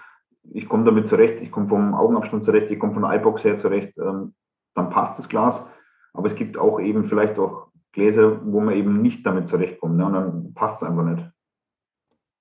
ich 0.54 0.68
komme 0.68 0.84
damit 0.84 1.08
zurecht, 1.08 1.42
ich 1.42 1.52
komme 1.52 1.68
vom 1.68 1.94
Augenabstand 1.94 2.46
zurecht, 2.46 2.72
ich 2.72 2.80
komme 2.80 2.94
von 2.94 3.04
der 3.04 3.14
iBox 3.16 3.44
her 3.44 3.58
zurecht, 3.58 3.98
ähm, 3.98 4.34
dann 4.76 4.90
passt 4.90 5.20
das 5.20 5.30
Glas. 5.30 5.62
Aber 6.14 6.28
es 6.28 6.36
gibt 6.36 6.58
auch 6.58 6.80
eben 6.80 7.06
vielleicht 7.06 7.38
auch 7.40 7.68
Gläser, 7.92 8.42
wo 8.46 8.62
man 8.62 8.76
eben 8.76 9.02
nicht 9.02 9.26
damit 9.26 9.50
zurechtkommt. 9.50 9.98
Ne? 9.98 10.06
Und 10.06 10.14
dann 10.14 10.54
passt 10.54 10.82
es 10.82 10.88
einfach 10.88 11.04
nicht. 11.04 11.30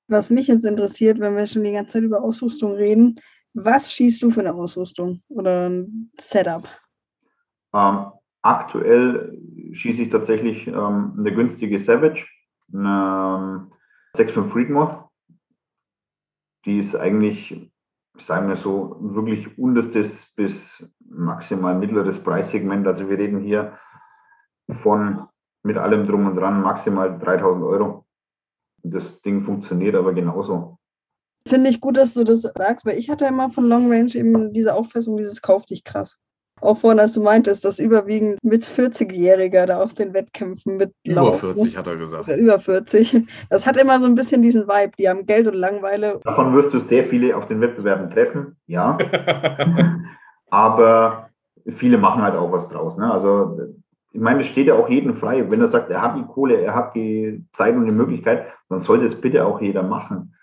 Was 0.09 0.31
mich 0.31 0.49
jetzt 0.49 0.65
interessiert, 0.65 1.21
wenn 1.21 1.37
wir 1.37 1.47
schon 1.47 1.63
die 1.63 1.73
ganze 1.73 1.93
Zeit 1.93 2.03
über 2.03 2.23
Ausrüstung 2.23 2.73
reden, 2.73 3.21
was 3.55 3.93
schießt 3.93 4.23
du 4.23 4.31
für 4.31 4.41
eine 4.41 4.55
Ausrüstung 4.55 5.21
oder 5.29 5.69
ein 5.69 6.11
Setup? 6.19 6.63
Ähm, 7.73 8.07
aktuell 8.43 9.39
schieße 9.73 10.03
ich 10.03 10.11
tatsächlich 10.11 10.67
ähm, 10.67 11.15
eine 11.19 11.33
günstige 11.33 11.79
Savage, 11.79 12.27
eine 12.73 13.69
6 14.17 14.33
von 14.33 14.51
Friedmore. 14.51 15.09
Die 16.65 16.79
ist 16.79 16.95
eigentlich, 16.95 17.71
sagen 18.18 18.49
wir 18.49 18.57
so, 18.57 18.96
wirklich 19.01 19.59
unterstes 19.59 20.33
bis 20.37 20.87
maximal 21.01 21.75
mittleres 21.75 22.18
Preissegment. 22.23 22.87
Also 22.87 23.09
wir 23.09 23.18
reden 23.18 23.40
hier 23.40 23.79
von 24.70 25.27
mit 25.62 25.77
allem 25.77 26.07
drum 26.07 26.27
und 26.27 26.37
dran 26.37 26.62
maximal 26.62 27.18
3000 27.18 27.64
Euro. 27.64 28.07
Das 28.83 29.20
Ding 29.20 29.42
funktioniert 29.42 29.94
aber 29.94 30.14
genauso. 30.14 30.79
Finde 31.46 31.70
ich 31.70 31.81
gut, 31.81 31.96
dass 31.96 32.14
du 32.14 32.25
das 32.25 32.42
sagst, 32.42 32.85
weil 32.85 32.99
ich 32.99 33.11
hatte 33.11 33.27
immer 33.27 33.51
von 33.51 33.64
Long 33.64 33.90
Range 33.90 34.14
eben 34.14 34.53
diese 34.53 34.75
Auffassung, 34.75 35.16
dieses 35.16 35.42
Kauf 35.42 35.66
dich 35.66 35.85
krass. 35.85 36.18
Auch 36.61 36.77
vorhin, 36.77 37.01
als 37.01 37.12
du 37.12 37.23
meintest, 37.23 37.64
dass 37.64 37.79
überwiegend 37.79 38.38
mit 38.42 38.64
40-Jähriger 38.64 39.66
da 39.66 39.83
auf 39.83 39.94
den 39.94 40.12
Wettkämpfen 40.12 40.77
mit 40.77 40.92
Über 41.05 41.33
40 41.33 41.77
hat 41.77 41.87
er 41.87 41.96
gesagt. 41.96 42.29
Oder 42.29 42.37
über 42.37 42.61
40. 42.61 43.27
Das 43.49 43.66
hat 43.66 43.77
immer 43.77 43.99
so 43.99 44.07
ein 44.07 44.14
bisschen 44.14 44.42
diesen 44.42 44.68
Vibe. 44.68 44.92
Die 44.99 45.09
haben 45.09 45.27
Geld 45.27 45.49
und 45.49 45.55
Langweile. 45.55 46.20
Davon 46.25 46.55
wirst 46.55 46.75
du 46.75 46.79
sehr 46.79 47.05
viele 47.05 47.37
auf 47.37 47.46
den 47.46 47.61
Wettbewerben 47.61 48.11
treffen, 48.11 48.57
ja. 48.66 48.99
Aber 50.51 51.31
viele 51.66 51.99
machen 51.99 52.23
halt 52.23 52.35
auch 52.35 52.53
was 52.53 52.68
draus. 52.68 52.96
Ne? 52.96 53.11
Also 53.11 53.59
ich 54.12 54.20
meine, 54.20 54.40
es 54.40 54.49
steht 54.49 54.66
ja 54.66 54.75
auch 54.75 54.88
jedem 54.88 55.14
frei. 55.14 55.49
Wenn 55.49 55.61
er 55.61 55.68
sagt, 55.68 55.90
er 55.90 56.03
hat 56.03 56.16
die 56.16 56.25
Kohle, 56.25 56.61
er 56.61 56.75
hat 56.75 56.94
die 56.94 57.44
Zeit 57.53 57.77
und 57.77 57.87
die 57.87 57.92
Möglichkeit, 57.92 58.46
dann 58.68 58.79
soll 58.79 59.03
das 59.03 59.14
bitte 59.14 59.46
auch 59.46 59.61
jeder 59.61 59.83
machen. 59.83 60.35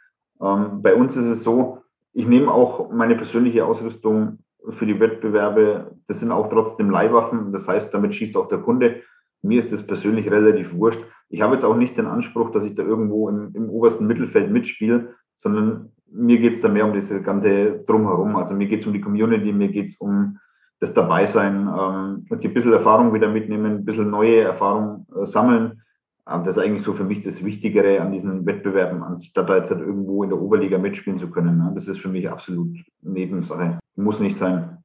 Ähm, 0.42 0.82
bei 0.82 0.96
uns 0.96 1.16
ist 1.16 1.26
es 1.26 1.44
so, 1.44 1.80
ich 2.14 2.28
nehme 2.28 2.52
auch 2.52 2.92
meine 2.92 3.16
persönliche 3.16 3.66
Ausrüstung 3.66 4.40
für 4.70 4.86
die 4.86 5.00
Wettbewerbe, 5.00 5.96
das 6.08 6.20
sind 6.20 6.32
auch 6.32 6.50
trotzdem 6.50 6.90
Leihwaffen. 6.90 7.52
Das 7.52 7.68
heißt, 7.68 7.94
damit 7.94 8.16
schießt 8.16 8.36
auch 8.38 8.48
der 8.48 8.60
Kunde. 8.60 9.02
Mir 9.42 9.60
ist 9.60 9.72
das 9.72 9.86
persönlich 9.86 10.30
relativ 10.30 10.74
wurscht. 10.74 11.00
Ich 11.30 11.42
habe 11.42 11.54
jetzt 11.54 11.64
auch 11.64 11.76
nicht 11.76 11.98
den 11.98 12.08
Anspruch, 12.08 12.52
dass 12.52 12.64
ich 12.64 12.76
da 12.76 12.84
irgendwo 12.84 13.30
im, 13.30 13.52
im 13.54 13.70
obersten 13.70 14.08
Mittelfeld 14.08 14.52
mitspiele, 14.52 15.14
sondern 15.36 15.92
mir 16.12 16.40
geht 16.40 16.54
es 16.54 16.62
da 16.62 16.70
mehr 16.70 16.86
um 16.86 16.94
das 16.94 17.10
ganze 17.24 17.84
Drumherum. 17.86 18.36
Also 18.36 18.54
mir 18.54 18.68
geht 18.68 18.82
es 18.82 18.88
um 18.88 18.94
die 18.94 19.02
Community, 19.02 19.52
mir 19.52 19.68
geht 19.68 19.90
es 19.90 19.96
um 19.98 20.40
das 20.80 20.94
Dabeisein 20.94 21.68
ähm, 21.68 22.26
und 22.30 22.44
die 22.44 22.48
bisschen 22.48 22.74
Erfahrung 22.74 23.14
wieder 23.14 23.30
mitnehmen, 23.30 23.78
ein 23.78 23.86
bisschen 23.86 24.10
neue 24.10 24.42
Erfahrung 24.42 25.08
äh, 25.16 25.26
sammeln. 25.26 25.82
Ähm, 26.30 26.44
das 26.44 26.58
ist 26.58 26.64
eigentlich 26.64 26.84
so 26.84 26.94
für 26.94 27.04
mich 27.04 27.22
das 27.22 27.44
Wichtigere 27.44 28.02
an 28.02 28.12
diesen 28.12 28.46
Wettbewerben, 28.46 29.04
anstatt 29.04 29.50
da 29.50 29.58
jetzt 29.58 29.72
halt 29.72 29.82
irgendwo 29.82 30.24
in 30.24 30.30
der 30.30 30.40
Oberliga 30.40 30.78
mitspielen 30.78 31.20
zu 31.20 31.30
können. 31.30 31.58
Ne? 31.58 31.72
Das 31.74 31.88
ist 31.88 32.00
für 32.00 32.10
mich 32.10 32.30
absolut 32.30 32.78
Nebensache. 33.02 33.80
Muss 33.96 34.20
nicht 34.20 34.38
sein. 34.38 34.84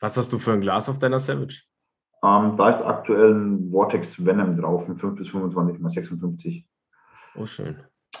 Was 0.00 0.16
hast 0.16 0.32
du 0.32 0.38
für 0.38 0.52
ein 0.52 0.60
Glas 0.60 0.88
auf 0.88 0.98
deiner 0.98 1.20
Savage? 1.20 1.62
Ähm, 2.24 2.56
da 2.56 2.70
ist 2.70 2.82
aktuell 2.82 3.34
ein 3.34 3.70
Vortex 3.70 4.24
Venom 4.24 4.56
drauf, 4.56 4.88
ein 4.88 4.96
5 4.96 5.16
bis 5.16 5.28
25 5.28 5.80
mal 5.80 5.90
56. 5.90 6.66
Oh, 7.36 7.46
schön. 7.46 7.76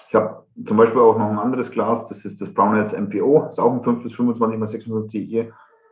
Ich 0.08 0.14
habe 0.14 0.46
zum 0.64 0.76
Beispiel 0.76 1.00
auch 1.00 1.18
noch 1.18 1.28
ein 1.28 1.38
anderes 1.38 1.70
Glas, 1.70 2.08
das 2.08 2.24
ist 2.24 2.40
das 2.40 2.52
Brownells 2.52 2.92
MPO, 2.92 3.42
das 3.44 3.54
ist 3.54 3.58
auch 3.58 3.72
ein 3.72 3.82
5 3.82 4.02
bis 4.02 4.14
25 4.14 4.58
mal 4.58 4.68
56 4.68 5.28
hier. 5.28 5.42
Äh, 5.42 5.50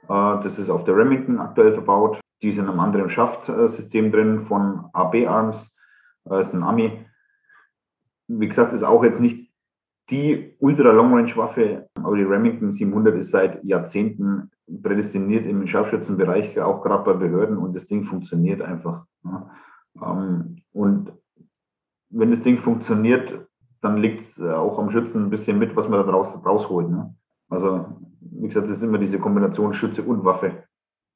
das 0.08 0.58
ist 0.58 0.70
auf 0.70 0.84
der 0.84 0.96
Remington 0.96 1.38
aktuell 1.38 1.72
verbaut. 1.72 2.20
Die 2.42 2.50
sind 2.50 2.64
in 2.64 2.70
einem 2.70 2.80
anderen 2.80 3.10
Schaftsystem 3.10 4.10
drin 4.10 4.46
von 4.46 4.86
AB 4.92 5.26
Arms. 5.26 5.70
Das 6.30 6.48
ist 6.48 6.54
ein 6.54 6.62
Ami. 6.62 7.04
Wie 8.28 8.48
gesagt, 8.48 8.72
ist 8.72 8.84
auch 8.84 9.02
jetzt 9.02 9.20
nicht 9.20 9.50
die 10.10 10.56
Ultra-Long-Range-Waffe, 10.60 11.88
aber 11.94 12.16
die 12.16 12.22
Remington 12.22 12.72
700 12.72 13.16
ist 13.16 13.30
seit 13.30 13.62
Jahrzehnten 13.64 14.50
prädestiniert 14.82 15.46
im 15.46 15.66
Scharfschützenbereich, 15.66 16.60
auch 16.60 16.82
gerade 16.82 17.04
bei 17.04 17.14
Behörden 17.14 17.58
und 17.58 17.74
das 17.74 17.86
Ding 17.86 18.04
funktioniert 18.04 18.62
einfach. 18.62 19.04
Ähm, 20.00 20.62
und 20.72 21.12
wenn 22.10 22.30
das 22.30 22.42
Ding 22.42 22.58
funktioniert, 22.58 23.46
dann 23.80 23.96
liegt 23.96 24.20
es 24.20 24.38
äh, 24.38 24.52
auch 24.52 24.78
am 24.78 24.90
Schützen 24.90 25.24
ein 25.24 25.30
bisschen 25.30 25.58
mit, 25.58 25.74
was 25.74 25.88
man 25.88 26.04
da 26.04 26.12
raus, 26.12 26.38
rausholt. 26.44 26.90
Ne? 26.90 27.14
Also, 27.48 27.86
wie 28.20 28.46
gesagt, 28.46 28.68
es 28.68 28.76
ist 28.76 28.82
immer 28.82 28.98
diese 28.98 29.18
Kombination 29.18 29.72
Schütze 29.72 30.02
und 30.02 30.24
Waffe. 30.24 30.64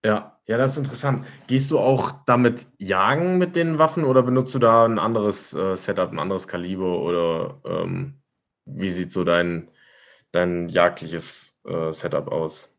Ja, 0.04 0.38
ja, 0.46 0.58
das 0.58 0.72
ist 0.72 0.78
interessant. 0.78 1.24
Gehst 1.46 1.70
du 1.70 1.78
auch 1.78 2.12
damit 2.26 2.66
jagen 2.76 3.38
mit 3.38 3.56
den 3.56 3.78
Waffen 3.78 4.04
oder 4.04 4.22
benutzt 4.22 4.54
du 4.54 4.58
da 4.58 4.84
ein 4.84 4.98
anderes 4.98 5.54
äh, 5.54 5.74
Setup, 5.74 6.12
ein 6.12 6.18
anderes 6.18 6.46
Kaliber 6.46 7.00
oder 7.00 7.60
ähm, 7.64 8.20
wie 8.66 8.90
sieht 8.90 9.10
so 9.10 9.24
dein, 9.24 9.70
dein 10.32 10.68
jagdliches 10.68 11.56
äh, 11.64 11.90
Setup 11.90 12.30
aus? 12.30 12.70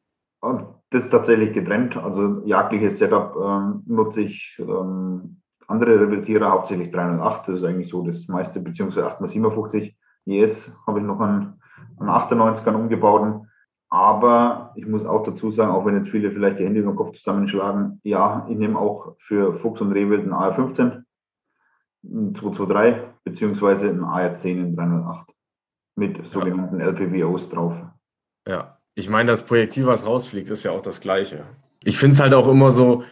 Das 0.92 1.06
ist 1.06 1.10
tatsächlich 1.10 1.54
getrennt. 1.54 1.98
Also 1.98 2.44
jagdliches 2.46 3.00
Setup 3.00 3.36
ähm, 3.36 3.82
nutze 3.88 4.22
ich 4.22 4.56
ähm, 4.60 5.42
andere 5.68 6.00
Revoltierer, 6.00 6.52
hauptsächlich 6.52 6.92
308, 6.92 7.48
das 7.48 7.56
ist 7.56 7.66
eigentlich 7.66 7.90
so 7.90 8.06
das 8.06 8.28
meiste, 8.28 8.60
beziehungsweise 8.60 9.08
8x57 9.08 9.96
IS 10.26 10.72
habe 10.86 11.00
ich 11.00 11.06
noch 11.06 11.20
an, 11.20 11.60
an 11.98 12.08
98ern 12.08 12.76
umgebaut. 12.76 13.42
Aber 13.96 14.74
ich 14.76 14.86
muss 14.86 15.06
auch 15.06 15.24
dazu 15.24 15.52
sagen, 15.52 15.72
auch 15.72 15.86
wenn 15.86 15.96
jetzt 15.96 16.10
viele 16.10 16.30
vielleicht 16.30 16.60
die 16.60 16.66
Hände 16.66 16.82
über 16.82 16.92
den 16.92 16.98
Kopf 16.98 17.16
zusammenschlagen, 17.16 18.02
ja, 18.04 18.46
ich 18.50 18.58
nehme 18.58 18.78
auch 18.78 19.16
für 19.20 19.54
Fuchs 19.54 19.80
und 19.80 19.94
Rehwild 19.94 20.24
einen 20.24 20.34
AR-15, 20.34 21.04
einen 22.04 22.36
223, 22.36 23.02
beziehungsweise 23.24 23.88
einen 23.88 24.04
AR-10 24.04 24.48
in 24.50 24.76
308 24.76 25.30
mit 25.96 26.28
sogenannten 26.28 26.82
ja. 26.82 26.88
LPVOs 26.88 27.50
drauf. 27.50 27.74
Ja, 28.46 28.80
ich 28.96 29.08
meine, 29.08 29.32
das 29.32 29.46
Projektil, 29.46 29.88
was 29.88 30.06
rausfliegt, 30.06 30.50
ist 30.50 30.66
ja 30.66 30.72
auch 30.72 30.82
das 30.82 31.00
gleiche. 31.00 31.46
Ich 31.86 31.98
finde 31.98 32.16
es 32.16 32.20
halt 32.20 32.34
auch 32.34 32.50
immer 32.50 32.72
so, 32.72 33.04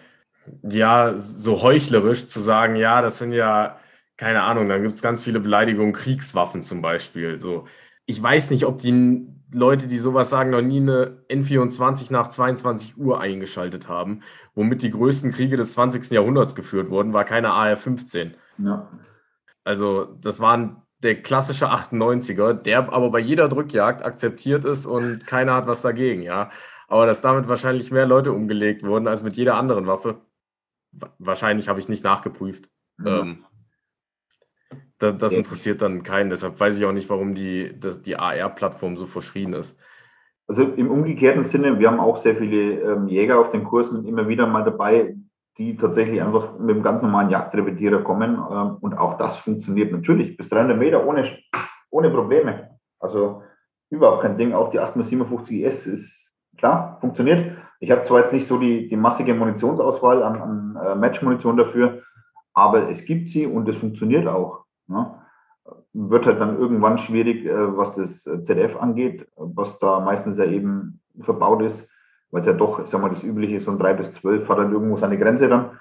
ja, 0.63 1.13
so 1.15 1.61
heuchlerisch 1.61 2.25
zu 2.25 2.41
sagen, 2.41 2.75
ja, 2.75 3.01
das 3.01 3.19
sind 3.19 3.31
ja, 3.31 3.77
keine 4.17 4.43
Ahnung, 4.43 4.67
dann 4.67 4.81
gibt 4.81 4.95
es 4.95 5.01
ganz 5.01 5.21
viele 5.21 5.39
Beleidigungen, 5.39 5.93
Kriegswaffen 5.93 6.61
zum 6.61 6.81
Beispiel. 6.81 7.39
So, 7.39 7.63
ich 8.05 8.21
weiß 8.21 8.51
nicht, 8.51 8.65
ob 8.65 8.79
die 8.79 9.29
Leute, 9.53 9.87
die 9.87 9.97
sowas 9.97 10.29
sagen, 10.29 10.51
noch 10.51 10.61
nie 10.61 10.79
eine 10.79 11.23
N24 11.29 12.11
nach 12.11 12.27
22 12.27 12.97
Uhr 12.97 13.19
eingeschaltet 13.19 13.87
haben, 13.87 14.21
womit 14.55 14.81
die 14.81 14.91
größten 14.91 15.31
Kriege 15.31 15.57
des 15.57 15.73
20. 15.73 16.11
Jahrhunderts 16.11 16.55
geführt 16.55 16.89
wurden, 16.89 17.13
war 17.13 17.23
keine 17.23 17.51
AR-15. 17.51 18.31
Ja. 18.59 18.89
Also, 19.63 20.05
das 20.19 20.39
waren 20.39 20.81
der 21.03 21.21
klassische 21.21 21.69
98er, 21.69 22.53
der 22.53 22.91
aber 22.91 23.09
bei 23.11 23.19
jeder 23.19 23.49
Drückjagd 23.49 24.03
akzeptiert 24.03 24.65
ist 24.65 24.85
und 24.85 25.27
keiner 25.27 25.53
hat 25.53 25.67
was 25.67 25.81
dagegen, 25.81 26.21
ja. 26.21 26.49
Aber 26.87 27.05
dass 27.05 27.21
damit 27.21 27.47
wahrscheinlich 27.47 27.91
mehr 27.91 28.05
Leute 28.05 28.31
umgelegt 28.31 28.83
wurden 28.83 29.07
als 29.07 29.23
mit 29.23 29.35
jeder 29.35 29.55
anderen 29.55 29.87
Waffe, 29.87 30.21
wahrscheinlich 31.19 31.67
habe 31.67 31.79
ich 31.79 31.89
nicht 31.89 32.03
nachgeprüft. 32.03 32.69
Mhm. 32.97 33.07
Ähm, 33.07 33.45
das, 35.03 35.17
das 35.17 35.33
interessiert 35.33 35.81
dann 35.81 36.03
keinen. 36.03 36.29
Deshalb 36.29 36.59
weiß 36.59 36.77
ich 36.77 36.85
auch 36.85 36.91
nicht, 36.91 37.09
warum 37.09 37.33
die, 37.33 37.77
das, 37.79 38.01
die 38.01 38.15
AR-Plattform 38.15 38.97
so 38.97 39.05
verschrien 39.05 39.53
ist. 39.53 39.77
Also 40.47 40.63
im 40.63 40.91
umgekehrten 40.91 41.43
Sinne, 41.43 41.79
wir 41.79 41.89
haben 41.89 41.99
auch 41.99 42.17
sehr 42.17 42.35
viele 42.35 42.81
ähm, 42.81 43.07
Jäger 43.07 43.39
auf 43.39 43.51
den 43.51 43.63
Kursen 43.63 44.05
immer 44.05 44.27
wieder 44.27 44.47
mal 44.47 44.63
dabei, 44.63 45.15
die 45.57 45.77
tatsächlich 45.77 46.21
einfach 46.21 46.57
mit 46.57 46.71
einem 46.71 46.83
ganz 46.83 47.01
normalen 47.01 47.29
Jagdrepetierer 47.29 48.01
kommen. 48.01 48.35
Ähm, 48.35 48.77
und 48.81 48.97
auch 48.97 49.17
das 49.17 49.37
funktioniert 49.37 49.91
natürlich 49.91 50.35
bis 50.37 50.49
300 50.49 50.77
Meter 50.77 51.05
ohne, 51.05 51.37
ohne 51.89 52.09
Probleme. 52.09 52.71
Also 52.99 53.43
überhaupt 53.89 54.23
kein 54.23 54.37
Ding. 54.37 54.53
Auch 54.53 54.71
die 54.71 54.79
857 54.79 55.63
S 55.63 55.85
ist 55.85 56.31
klar, 56.57 56.97
funktioniert. 57.01 57.57
Ich 57.79 57.91
habe 57.91 58.01
zwar 58.01 58.21
jetzt 58.21 58.33
nicht 58.33 58.47
so 58.47 58.57
die, 58.57 58.87
die 58.87 58.95
massige 58.95 59.33
Munitionsauswahl 59.33 60.23
an, 60.23 60.41
an 60.41 60.79
äh, 60.85 60.95
Match-Munition 60.95 61.57
dafür, 61.57 62.01
aber 62.53 62.89
es 62.89 63.03
gibt 63.05 63.29
sie 63.29 63.45
und 63.45 63.67
es 63.67 63.75
funktioniert 63.75 64.27
auch. 64.27 64.62
Ne? 64.87 65.15
Wird 65.93 66.25
halt 66.25 66.39
dann 66.39 66.57
irgendwann 66.59 66.97
schwierig, 66.97 67.45
äh, 67.45 67.77
was 67.77 67.95
das 67.95 68.23
ZDF 68.23 68.75
angeht, 68.75 69.27
was 69.35 69.77
da 69.79 69.99
meistens 69.99 70.37
ja 70.37 70.45
eben 70.45 70.99
verbaut 71.19 71.61
ist 71.61 71.87
weil 72.33 72.39
es 72.39 72.47
ja 72.47 72.53
doch, 72.53 72.79
ich 72.83 72.89
sag 72.89 72.99
mal, 72.99 73.09
das 73.09 73.23
übliche 73.23 73.59
so 73.59 73.69
ein 73.69 73.77
3 73.77 73.93
bis 73.93 74.11
12 74.13 74.49
hat 74.49 74.57
dann 74.57 74.73
irgendwo 74.73 74.97
seine 74.97 75.19
Grenze 75.19 75.47
dann. 75.47 75.77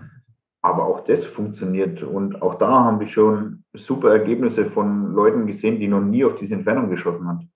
Aber 0.61 0.85
auch 0.85 1.03
das 1.05 1.25
funktioniert 1.25 2.03
und 2.03 2.43
auch 2.43 2.57
da 2.57 2.69
haben 2.69 3.01
wir 3.01 3.09
schon 3.09 3.65
super 3.73 4.13
Ergebnisse 4.13 4.67
von 4.67 5.15
Leuten 5.15 5.47
gesehen, 5.47 5.81
die 5.81 5.89
noch 5.89 6.03
nie 6.03 6.25
auf 6.25 6.37
diese 6.37 6.55
Entfernung 6.55 6.91
geschossen 6.91 7.27
haben. 7.27 7.51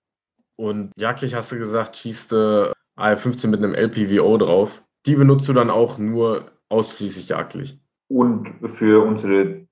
Und 0.57 0.91
jagdlich 0.97 1.35
hast 1.35 1.51
du 1.51 1.59
gesagt, 1.59 1.95
schießt 1.95 2.33
äh, 2.33 2.71
AR-15 2.95 3.47
mit 3.49 3.63
einem 3.63 3.75
LPVO 3.75 4.37
drauf. 4.39 4.83
Die 5.05 5.15
benutzt 5.15 5.47
du 5.47 5.53
dann 5.53 5.69
auch 5.69 5.99
nur 5.99 6.45
ausschließlich 6.69 7.29
jagdlich? 7.29 7.79
Und 8.09 8.49
für 8.63 9.05
unsere 9.05 9.66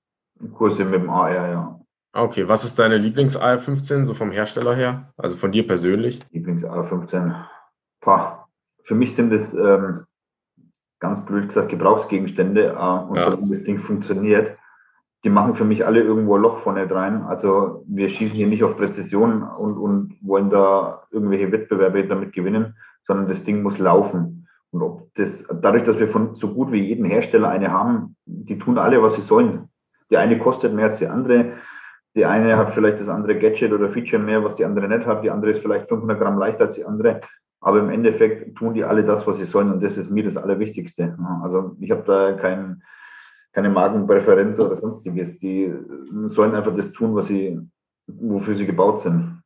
Kurse 0.54 0.86
mit 0.86 1.02
dem 1.02 1.10
AR, 1.10 1.50
ja. 1.50 1.80
Okay, 2.14 2.48
was 2.48 2.64
ist 2.64 2.80
deine 2.80 2.98
Lieblings-AR-15, 2.98 4.06
so 4.06 4.14
vom 4.14 4.32
Hersteller 4.32 4.74
her? 4.74 5.14
Also 5.18 5.36
von 5.36 5.52
dir 5.52 5.68
persönlich? 5.68 6.20
Lieblings-AR-15? 6.32 7.36
Pah, 8.00 8.48
für 8.84 8.96
mich 8.96 9.16
sind 9.16 9.34
es 9.34 9.54
ähm, 9.54 10.06
ganz 11.00 11.26
blöd 11.26 11.48
gesagt 11.48 11.70
Gebrauchsgegenstände 11.70 12.68
äh, 12.68 13.10
und 13.10 13.18
ja. 13.18 13.36
das 13.36 13.64
Ding 13.64 13.80
funktioniert, 13.80 14.58
die 15.26 15.30
machen 15.30 15.56
für 15.56 15.66
mich 15.66 15.86
alle 15.86 16.02
irgendwo 16.02 16.36
ein 16.36 16.42
Loch 16.42 16.60
vorne 16.60 16.90
rein. 16.90 17.24
Also 17.24 17.84
wir 17.88 18.10
schießen 18.10 18.36
hier 18.36 18.48
nicht 18.48 18.64
auf 18.64 18.78
Präzision 18.78 19.44
und, 19.44 19.78
und 19.78 20.16
wollen 20.22 20.50
da 20.50 21.04
irgendwelche 21.12 21.52
Wettbewerbe 21.52 22.08
damit 22.08 22.32
gewinnen, 22.32 22.78
sondern 23.04 23.28
das 23.28 23.44
Ding 23.44 23.64
muss 23.64 23.80
laufen. 23.80 24.48
Und 24.72 24.82
ob 24.82 25.14
das, 25.16 25.44
dadurch, 25.62 25.84
dass 25.84 25.98
wir 25.98 26.10
von 26.10 26.36
so 26.36 26.54
gut 26.54 26.72
wie 26.72 26.82
jedem 26.82 27.06
Hersteller 27.06 27.50
eine 27.50 27.72
haben, 27.72 28.16
die 28.26 28.60
tun 28.60 28.78
alle, 28.78 29.02
was 29.02 29.16
sie 29.16 29.22
sollen. 29.22 29.70
Die 30.10 30.18
eine 30.18 30.38
kostet 30.38 30.74
mehr 30.74 30.86
als 30.86 30.98
die 30.98 31.08
andere. 31.08 31.54
Die 32.16 32.26
eine 32.26 32.58
hat 32.58 32.74
vielleicht 32.74 33.00
das 33.00 33.10
andere 33.10 33.38
Gadget 33.38 33.74
oder 33.74 33.90
Feature 33.90 34.22
mehr, 34.22 34.44
was 34.44 34.56
die 34.56 34.66
andere 34.66 34.88
nicht 34.88 35.06
hat. 35.06 35.24
Die 35.24 35.32
andere 35.32 35.52
ist 35.52 35.62
vielleicht 35.62 35.90
500 35.90 36.20
Gramm 36.20 36.40
leichter 36.40 36.66
als 36.66 36.76
die 36.76 36.86
andere. 36.86 37.22
Aber 37.60 37.80
im 37.80 37.90
Endeffekt 37.90 38.56
tun 38.58 38.74
die 38.74 38.84
alle 38.84 39.04
das, 39.04 39.26
was 39.26 39.38
sie 39.38 39.46
sollen 39.46 39.72
und 39.72 39.84
das 39.84 39.98
ist 39.98 40.12
mir 40.12 40.24
das 40.24 40.38
Allerwichtigste. 40.38 41.18
Also 41.42 41.76
ich 41.80 41.90
habe 41.92 42.04
da 42.06 42.34
kein, 42.34 42.84
keine 43.54 43.70
Magenpräferenz 43.70 44.60
oder 44.60 44.78
sonstiges. 44.78 45.38
Die 45.40 45.74
sollen 46.28 46.56
einfach 46.56 46.76
das 46.76 46.92
tun, 46.92 47.16
was 47.16 47.28
sie, 47.28 47.60
wofür 48.06 48.56
sie 48.56 48.68
gebaut 48.68 49.00
sind. 49.00 49.42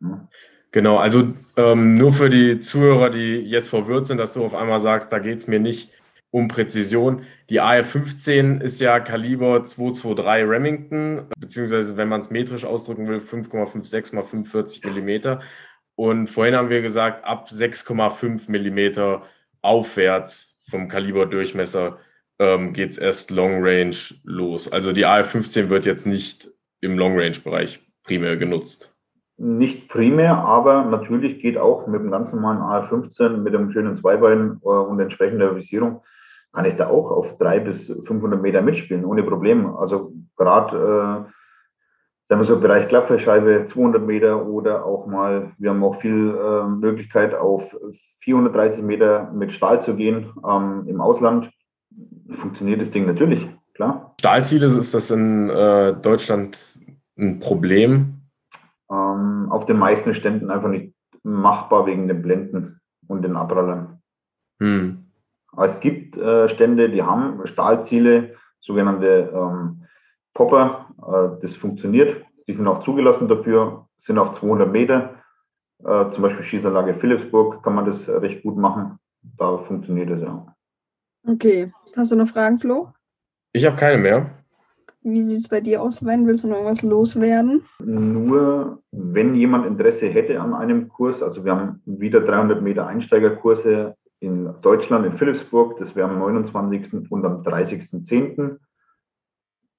Genau, 0.71 0.97
also 0.97 1.29
ähm, 1.55 1.95
nur 1.95 2.11
für 2.11 2.29
die 2.29 2.59
Zuhörer, 2.59 3.09
die 3.09 3.37
jetzt 3.37 3.69
verwirrt 3.69 4.05
sind, 4.05 4.17
dass 4.17 4.33
du 4.33 4.43
auf 4.43 4.53
einmal 4.53 4.79
sagst, 4.79 5.11
da 5.11 5.17
geht 5.19 5.39
es 5.39 5.47
mir 5.47 5.59
nicht 5.59 5.91
um 6.31 6.47
Präzision. 6.47 7.23
Die 7.49 7.59
AR-15 7.59 8.61
ist 8.61 8.79
ja 8.79 8.99
Kaliber 8.99 9.63
223 9.63 10.49
Remington, 10.49 11.27
beziehungsweise 11.39 11.97
wenn 11.97 12.07
man 12.07 12.19
es 12.19 12.29
metrisch 12.29 12.65
ausdrücken 12.65 13.07
will, 13.07 13.19
5,56 13.19 14.15
mal 14.15 14.23
45 14.23 14.83
Millimeter. 14.85 15.39
Und 15.95 16.27
vorhin 16.27 16.55
haben 16.55 16.69
wir 16.69 16.81
gesagt, 16.81 17.25
ab 17.25 17.49
6,5 17.49 18.49
Millimeter 18.49 19.23
aufwärts 19.61 20.57
vom 20.69 20.87
Kaliberdurchmesser 20.87 21.97
ähm, 22.39 22.73
geht 22.73 22.91
es 22.91 22.97
erst 22.97 23.31
Long 23.31 23.63
Range 23.63 23.95
los. 24.23 24.71
Also 24.71 24.93
die 24.93 25.05
AR-15 25.05 25.69
wird 25.69 25.85
jetzt 25.85 26.07
nicht 26.07 26.49
im 26.81 26.97
Long 26.97 27.19
Range 27.19 27.37
Bereich 27.43 27.79
primär 28.03 28.37
genutzt. 28.37 28.95
nicht 29.37 29.87
primär, 29.89 30.37
aber 30.37 30.85
natürlich 30.85 31.41
geht 31.41 31.57
auch 31.57 31.87
mit 31.87 32.01
dem 32.01 32.11
ganz 32.11 32.31
normalen 32.31 32.59
AR15 32.59 33.37
mit 33.37 33.55
einem 33.55 33.71
schönen 33.71 33.95
Zweibein 33.95 34.59
äh, 34.63 34.67
und 34.67 34.99
entsprechender 34.99 35.55
Visierung, 35.55 36.01
kann 36.53 36.65
ich 36.65 36.75
da 36.75 36.87
auch 36.87 37.11
auf 37.11 37.37
drei 37.37 37.59
bis 37.59 37.87
500 37.87 38.41
Meter 38.41 38.61
mitspielen, 38.61 39.05
ohne 39.05 39.23
Probleme. 39.23 39.77
Also 39.77 40.13
gerade, 40.35 40.75
äh, 40.75 41.31
sagen 42.23 42.41
wir 42.41 42.45
so, 42.45 42.59
Bereich 42.59 42.87
Klappfellscheibe 42.87 43.65
200 43.65 44.05
Meter 44.05 44.45
oder 44.45 44.85
auch 44.85 45.05
mal, 45.07 45.51
wir 45.57 45.69
haben 45.69 45.83
auch 45.83 45.95
viel 45.95 46.35
äh, 46.35 46.67
Möglichkeit 46.67 47.35
auf 47.35 47.75
430 48.21 48.83
Meter 48.83 49.31
mit 49.31 49.51
Stahl 49.51 49.81
zu 49.81 49.95
gehen 49.95 50.33
ähm, 50.47 50.85
im 50.87 51.01
Ausland. 51.01 51.51
Funktioniert 52.33 52.81
das 52.81 52.91
Ding 52.91 53.05
natürlich, 53.05 53.47
klar. 53.73 54.15
Stahlziele, 54.19 54.67
ist 54.67 54.93
das 54.93 55.11
in 55.11 55.49
äh, 55.49 55.93
Deutschland 55.93 56.57
ein 57.17 57.39
Problem? 57.39 58.21
Ähm, 58.91 59.47
auf 59.51 59.65
den 59.65 59.77
meisten 59.77 60.13
Ständen 60.13 60.49
einfach 60.49 60.69
nicht 60.69 60.93
machbar 61.23 61.85
wegen 61.85 62.07
den 62.07 62.21
Blenden 62.21 62.79
und 63.07 63.23
den 63.23 63.35
Abprallern. 63.35 64.01
Hm. 64.59 65.08
Es 65.63 65.79
gibt 65.79 66.17
äh, 66.17 66.47
Stände, 66.49 66.89
die 66.89 67.03
haben 67.03 67.45
Stahlziele, 67.45 68.35
sogenannte 68.59 69.31
ähm, 69.33 69.83
Popper. 70.33 70.87
Äh, 71.01 71.41
das 71.41 71.55
funktioniert. 71.55 72.25
Die 72.47 72.53
sind 72.53 72.67
auch 72.67 72.81
zugelassen 72.81 73.27
dafür, 73.27 73.87
sind 73.97 74.17
auf 74.17 74.39
200 74.39 74.71
Meter. 74.71 75.15
Äh, 75.83 76.09
zum 76.11 76.23
Beispiel 76.23 76.43
Schießanlage 76.43 76.95
Philipsburg 76.95 77.63
kann 77.63 77.75
man 77.75 77.85
das 77.85 78.09
recht 78.09 78.43
gut 78.43 78.57
machen. 78.57 78.99
Da 79.21 79.57
funktioniert 79.57 80.09
es 80.09 80.21
ja. 80.21 80.45
Okay. 81.27 81.71
Hast 81.95 82.11
du 82.11 82.15
noch 82.15 82.27
Fragen, 82.27 82.59
Flo? 82.59 82.89
Ich 83.51 83.65
habe 83.65 83.75
keine 83.75 83.97
mehr. 83.97 84.31
Wie 85.01 85.23
sieht 85.23 85.39
es 85.39 85.49
bei 85.49 85.61
dir 85.61 85.81
aus, 85.81 85.97
Sven? 85.99 86.27
Willst 86.27 86.43
du 86.43 86.49
noch 86.49 86.57
irgendwas 86.57 86.83
loswerden? 86.83 87.63
Nur, 87.79 88.81
wenn 88.91 89.33
jemand 89.35 89.65
Interesse 89.65 90.07
hätte 90.07 90.39
an 90.41 90.53
einem 90.53 90.89
Kurs, 90.89 91.23
also 91.23 91.45
wir 91.45 91.55
haben 91.55 91.81
wieder 91.85 92.19
300 92.19 92.61
Meter 92.61 92.85
Einsteigerkurse 92.85 93.95
in 94.19 94.53
Deutschland, 94.61 95.05
in 95.05 95.17
Philipsburg. 95.17 95.77
Das 95.77 95.95
wäre 95.95 96.09
am 96.09 96.19
29. 96.19 97.11
und 97.11 97.25
am 97.25 97.41
30.10. 97.41 98.57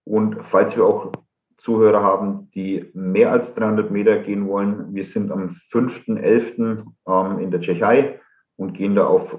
Und 0.04 0.42
falls 0.42 0.76
wir 0.76 0.84
auch 0.84 1.12
Zuhörer 1.58 2.02
haben, 2.02 2.50
die 2.52 2.90
mehr 2.94 3.32
als 3.32 3.54
300 3.54 3.90
Meter 3.90 4.18
gehen 4.18 4.48
wollen, 4.48 4.94
wir 4.94 5.04
sind 5.04 5.30
am 5.30 5.50
5.11. 5.72 6.84
Ähm, 7.06 7.38
in 7.38 7.50
der 7.50 7.60
Tschechei 7.60 8.20
und 8.56 8.72
gehen 8.72 8.94
da 8.94 9.06
auf 9.06 9.38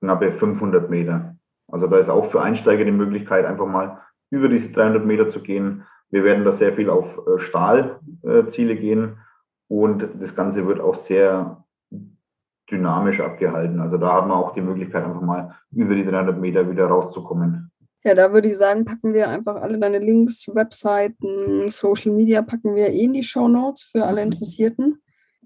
knappe 0.00 0.32
500 0.32 0.88
Meter. 0.88 1.36
Also 1.70 1.86
da 1.86 1.98
ist 1.98 2.08
auch 2.08 2.26
für 2.26 2.40
Einsteiger 2.40 2.84
die 2.84 2.92
Möglichkeit, 2.92 3.44
einfach 3.44 3.66
mal 3.66 4.00
über 4.30 4.48
diese 4.48 4.70
300 4.70 5.04
Meter 5.04 5.30
zu 5.30 5.40
gehen. 5.40 5.84
Wir 6.10 6.24
werden 6.24 6.44
da 6.44 6.52
sehr 6.52 6.72
viel 6.72 6.88
auf 6.88 7.20
äh, 7.26 7.38
Stahlziele 7.38 8.76
gehen 8.76 9.18
und 9.68 10.08
das 10.20 10.34
Ganze 10.34 10.66
wird 10.66 10.80
auch 10.80 10.94
sehr 10.94 11.64
dynamisch 12.70 13.20
abgehalten. 13.20 13.80
Also 13.80 13.96
da 13.96 14.12
haben 14.12 14.28
wir 14.28 14.36
auch 14.36 14.52
die 14.52 14.60
Möglichkeit, 14.60 15.04
einfach 15.04 15.20
mal 15.20 15.54
über 15.72 15.94
die 15.94 16.04
300 16.04 16.38
Meter 16.38 16.70
wieder 16.70 16.86
rauszukommen. 16.86 17.70
Ja, 18.04 18.14
da 18.14 18.32
würde 18.32 18.48
ich 18.48 18.56
sagen, 18.56 18.84
packen 18.84 19.12
wir 19.12 19.28
einfach 19.28 19.56
alle 19.56 19.78
deine 19.78 19.98
Links, 19.98 20.46
Webseiten, 20.54 21.68
Social 21.68 22.12
Media, 22.12 22.42
packen 22.42 22.74
wir 22.74 22.88
eh 22.88 23.04
in 23.04 23.12
die 23.12 23.22
Show 23.22 23.48
Notes 23.48 23.82
für 23.82 24.04
alle 24.04 24.24
mhm. 24.24 24.32
Interessierten. 24.32 25.02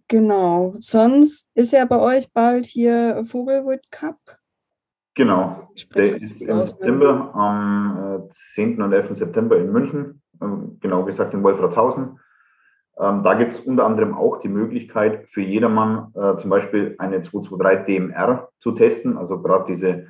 Genau. 0.08 0.74
Sonst 0.78 1.48
ist 1.54 1.72
ja 1.72 1.84
bei 1.86 1.98
euch 1.98 2.30
bald 2.32 2.66
hier 2.66 3.24
Vogelwood 3.24 3.80
Cup. 3.90 4.18
Genau. 5.14 5.68
Der 5.94 6.04
ist 6.04 6.42
im 6.42 6.62
September, 6.62 7.34
am 7.34 8.28
10. 8.54 8.78
Äh, 8.78 8.82
und 8.82 8.92
11. 8.92 9.16
September 9.16 9.58
in 9.58 9.72
München, 9.72 10.22
ähm, 10.40 10.78
genau 10.80 11.04
gesagt 11.04 11.34
in 11.34 11.42
Wolfratshausen. 11.42 12.18
Ähm, 12.98 13.22
da 13.22 13.34
gibt 13.34 13.54
es 13.54 13.60
unter 13.60 13.86
anderem 13.86 14.14
auch 14.14 14.40
die 14.40 14.48
Möglichkeit 14.48 15.28
für 15.28 15.40
jedermann 15.40 16.12
äh, 16.14 16.36
zum 16.36 16.50
Beispiel 16.50 16.94
eine 16.98 17.22
223 17.22 17.86
DMR 17.86 18.48
zu 18.58 18.72
testen, 18.72 19.16
also 19.16 19.40
gerade 19.40 19.64
diese 19.68 20.06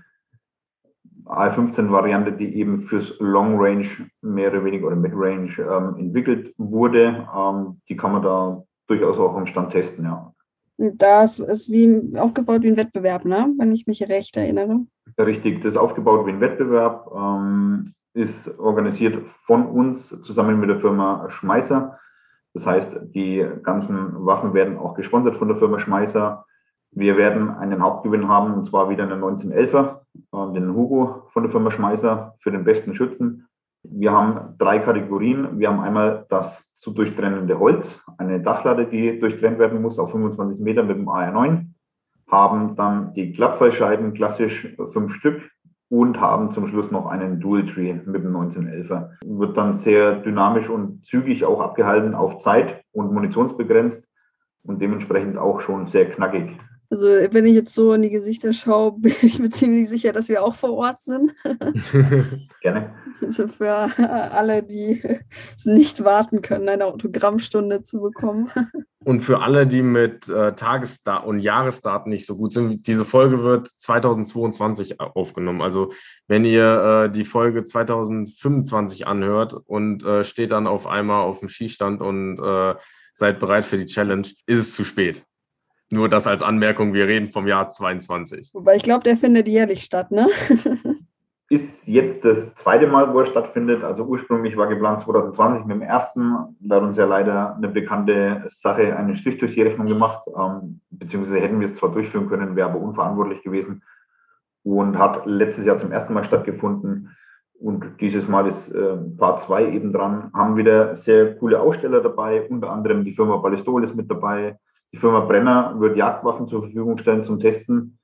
AR-15-Variante, 1.27 2.33
die 2.33 2.57
eben 2.57 2.81
fürs 2.81 3.15
Long 3.21 3.59
Range 3.59 3.87
mehr 4.21 4.51
oder 4.51 4.65
weniger 4.65 4.89
oder 4.89 4.97
Mid 4.97 5.13
Range 5.15 5.51
ähm, 5.59 5.97
entwickelt 5.99 6.53
wurde. 6.59 7.29
Ähm, 7.35 7.81
die 7.89 7.97
kann 7.97 8.13
man 8.13 8.23
da 8.23 8.63
durchaus 8.89 9.19
auch 9.19 9.37
am 9.37 9.47
Stand 9.47 9.71
testen, 9.71 10.05
ja. 10.05 10.33
Das 10.79 11.39
ist 11.39 11.71
wie 11.71 12.19
aufgebaut 12.19 12.63
wie 12.63 12.69
ein 12.69 12.77
Wettbewerb, 12.77 13.25
ne? 13.25 13.55
wenn 13.59 13.73
ich 13.73 13.87
mich 13.87 14.03
recht 14.09 14.37
erinnere. 14.37 14.81
Richtig, 15.19 15.61
das 15.61 15.75
ist 15.75 15.77
aufgebaut 15.77 16.27
wie 16.27 16.31
ein 16.31 16.41
Wettbewerb, 16.41 17.09
ähm, 17.15 17.93
ist 18.15 18.59
organisiert 18.59 19.23
von 19.47 19.67
uns 19.67 20.09
zusammen 20.23 20.59
mit 20.59 20.71
der 20.71 20.81
Firma 20.81 21.27
Schmeißer. 21.29 21.99
Das 22.55 22.67
heißt, 22.67 23.01
die 23.15 23.47
ganzen 23.63 24.27
Waffen 24.27 24.55
werden 24.55 24.77
auch 24.77 24.95
gesponsert 24.95 25.37
von 25.37 25.49
der 25.49 25.57
Firma 25.57 25.79
Schmeißer. 25.79 26.45
Wir 26.91 27.17
werden 27.17 27.51
einen 27.51 27.83
Hauptgewinn 27.83 28.29
haben, 28.29 28.53
und 28.53 28.65
zwar 28.65 28.91
wieder 28.91 29.05
einen 29.05 29.23
1911er, 29.23 30.01
äh, 30.15 30.53
den 30.53 30.75
Hugo 30.75 31.29
von 31.33 31.45
der 31.45 31.53
Firma 31.53 31.71
Schmeißer 31.71 32.35
für 32.39 32.51
den 32.51 32.65
besten 32.65 32.95
Schützen. 32.95 33.49
Wir 33.85 34.13
haben 34.13 34.57
drei 34.59 34.79
Kategorien. 34.79 35.59
Wir 35.59 35.69
haben 35.69 35.81
einmal 35.81 36.27
das 36.29 36.71
zu 36.73 36.93
durchtrennende 36.93 37.59
Holz, 37.59 37.99
eine 38.17 38.41
Dachlade, 38.41 38.87
die 38.87 39.19
durchtrennt 39.19 39.59
werden 39.59 39.83
muss 39.83 39.99
auf 39.99 40.13
25 40.13 40.61
Meter 40.61 40.83
mit 40.83 40.99
dem 40.99 41.09
AR9. 41.09 41.67
Haben 42.31 42.77
dann 42.77 43.13
die 43.15 43.33
Klappfallscheiben, 43.33 44.15
klassisch 44.15 44.77
fünf 44.93 45.15
Stück, 45.15 45.51
und 45.93 46.19
haben 46.19 46.51
zum 46.51 46.69
Schluss 46.69 46.91
noch 46.91 47.05
einen 47.05 47.39
Dual 47.39 47.67
Tree 47.67 47.93
mit 47.93 48.25
dem 48.25 48.35
1911er. 48.35 49.11
Wird 49.27 49.59
dann 49.59 49.75
sehr 49.75 50.15
dynamisch 50.15 50.71
und 50.71 51.05
zügig 51.05 51.45
auch 51.45 51.61
abgehalten 51.61 52.15
auf 52.15 52.39
Zeit 52.39 52.83
und 52.93 53.13
munitionsbegrenzt 53.13 54.03
und 54.63 54.81
dementsprechend 54.81 55.37
auch 55.37 55.61
schon 55.61 55.85
sehr 55.85 56.09
knackig. 56.09 56.59
Also 56.93 57.07
wenn 57.07 57.47
ich 57.47 57.55
jetzt 57.55 57.75
so 57.75 57.95
in 57.95 58.03
die 58.03 58.11
Gesichter 58.11 58.53
schaue, 58.53 58.93
bin 58.99 59.15
ich 59.23 59.39
mir 59.39 59.49
ziemlich 59.49 59.89
sicher, 59.89 60.13
dass 60.13 60.29
wir 60.29 60.45
auch 60.45 60.55
vor 60.55 60.75
Ort 60.75 61.01
sind. 61.01 61.33
Gerne. 62.61 62.95
Also 63.23 63.49
für 63.49 63.73
alle, 63.73 64.63
die 64.63 65.03
es 65.57 65.65
nicht 65.65 66.05
warten 66.05 66.43
können, 66.43 66.69
eine 66.69 66.85
Autogrammstunde 66.85 67.83
zu 67.83 68.03
bekommen. 68.03 68.51
Und 69.05 69.23
für 69.23 69.41
alle, 69.41 69.67
die 69.67 69.81
mit 69.83 70.29
äh, 70.29 70.55
Tagesdaten 70.55 71.27
und 71.27 71.39
Jahresdaten 71.39 72.11
nicht 72.11 72.27
so 72.27 72.37
gut 72.37 72.53
sind, 72.53 72.87
diese 72.87 73.07
Folge 73.07 73.43
wird 73.43 73.69
2022 73.69 75.01
aufgenommen. 75.01 75.63
Also 75.63 75.93
wenn 76.29 76.45
ihr 76.45 77.07
äh, 77.07 77.11
die 77.11 77.25
Folge 77.25 77.65
2025 77.65 79.07
anhört 79.07 79.55
und 79.55 80.05
äh, 80.05 80.25
steht 80.25 80.51
dann 80.51 80.67
auf 80.67 80.87
einmal 80.87 81.23
auf 81.23 81.41
dem 81.41 81.49
Skistand 81.49 82.03
und 82.03 82.39
äh, 82.39 82.75
seid 83.15 83.41
bereit 83.41 83.65
für 83.65 83.79
die 83.79 83.87
Challenge, 83.87 84.29
ist 84.47 84.59
es 84.59 84.75
zu 84.75 84.85
spät. 84.85 85.25
Nur 85.93 86.09
das 86.09 86.27
als 86.27 86.43
Anmerkung, 86.43 86.95
wir 86.95 87.07
reden 87.07 87.29
vom 87.29 87.47
Jahr 87.47 87.69
22. 87.69 88.55
Wobei 88.55 88.77
ich 88.77 88.83
glaube, 88.83 89.05
der 89.05 89.15
findet 89.15 89.47
jährlich 89.47 89.83
statt, 89.83 90.11
ne? 90.11 90.27
ist 91.51 91.87
jetzt 91.87 92.25
das 92.25 92.55
zweite 92.55 92.87
Mal, 92.87 93.13
wo 93.13 93.21
er 93.21 93.27
stattfindet. 93.27 93.85
Also 93.85 94.05
ursprünglich 94.05 94.57
war 94.57 94.69
geplant 94.69 95.01
2020 95.01 95.67
mit 95.67 95.77
dem 95.77 95.83
ersten. 95.83 96.57
Da 96.61 96.77
hat 96.77 96.83
uns 96.83 96.97
ja 96.97 97.05
leider 97.05 97.57
eine 97.57 97.69
bekannte 97.69 98.43
Sache 98.49 98.97
einen 98.97 99.17
Strich 99.17 99.37
durch 99.37 99.53
die 99.53 99.61
Rechnung 99.61 99.87
gemacht. 99.87 100.23
Ähm, 100.35 100.81
beziehungsweise 100.89 101.41
hätten 101.41 101.61
wir 101.61 101.67
es 101.67 101.75
zwar 101.75 101.93
durchführen 101.93 102.31
können, 102.31 102.57
wäre 102.57 102.71
aber 102.71 102.81
unverantwortlich 102.81 103.43
gewesen. 103.43 103.83
Und 104.63 104.99
hat 104.99 105.27
letztes 105.27 105.67
Jahr 105.67 105.77
zum 105.77 105.93
ersten 105.93 106.15
Mal 106.15 106.25
stattgefunden. 106.25 107.15
Und 107.61 108.01
dieses 108.01 108.27
Mal 108.29 108.49
ist 108.49 108.71
äh, 108.71 108.97
Part 109.19 109.41
2 109.41 109.73
eben 109.73 109.93
dran. 109.93 110.31
Haben 110.33 110.57
wieder 110.57 110.97
sehr 110.97 111.37
coole 111.37 111.61
Aussteller 111.61 112.01
dabei, 112.01 112.49
unter 112.49 112.71
anderem 112.71 113.05
die 113.05 113.13
Firma 113.13 113.37
Ballistol 113.37 113.85
ist 113.85 113.95
mit 113.95 114.11
dabei, 114.11 114.59
die 114.93 114.99
Firma 114.99 115.21
Brenner 115.21 115.75
wird 115.79 115.97
Jagdwaffen 115.97 116.49
zur 116.49 116.63
Verfügung 116.63 116.99
stellen 116.99 117.25
zum 117.25 117.41
Testen. 117.41 117.99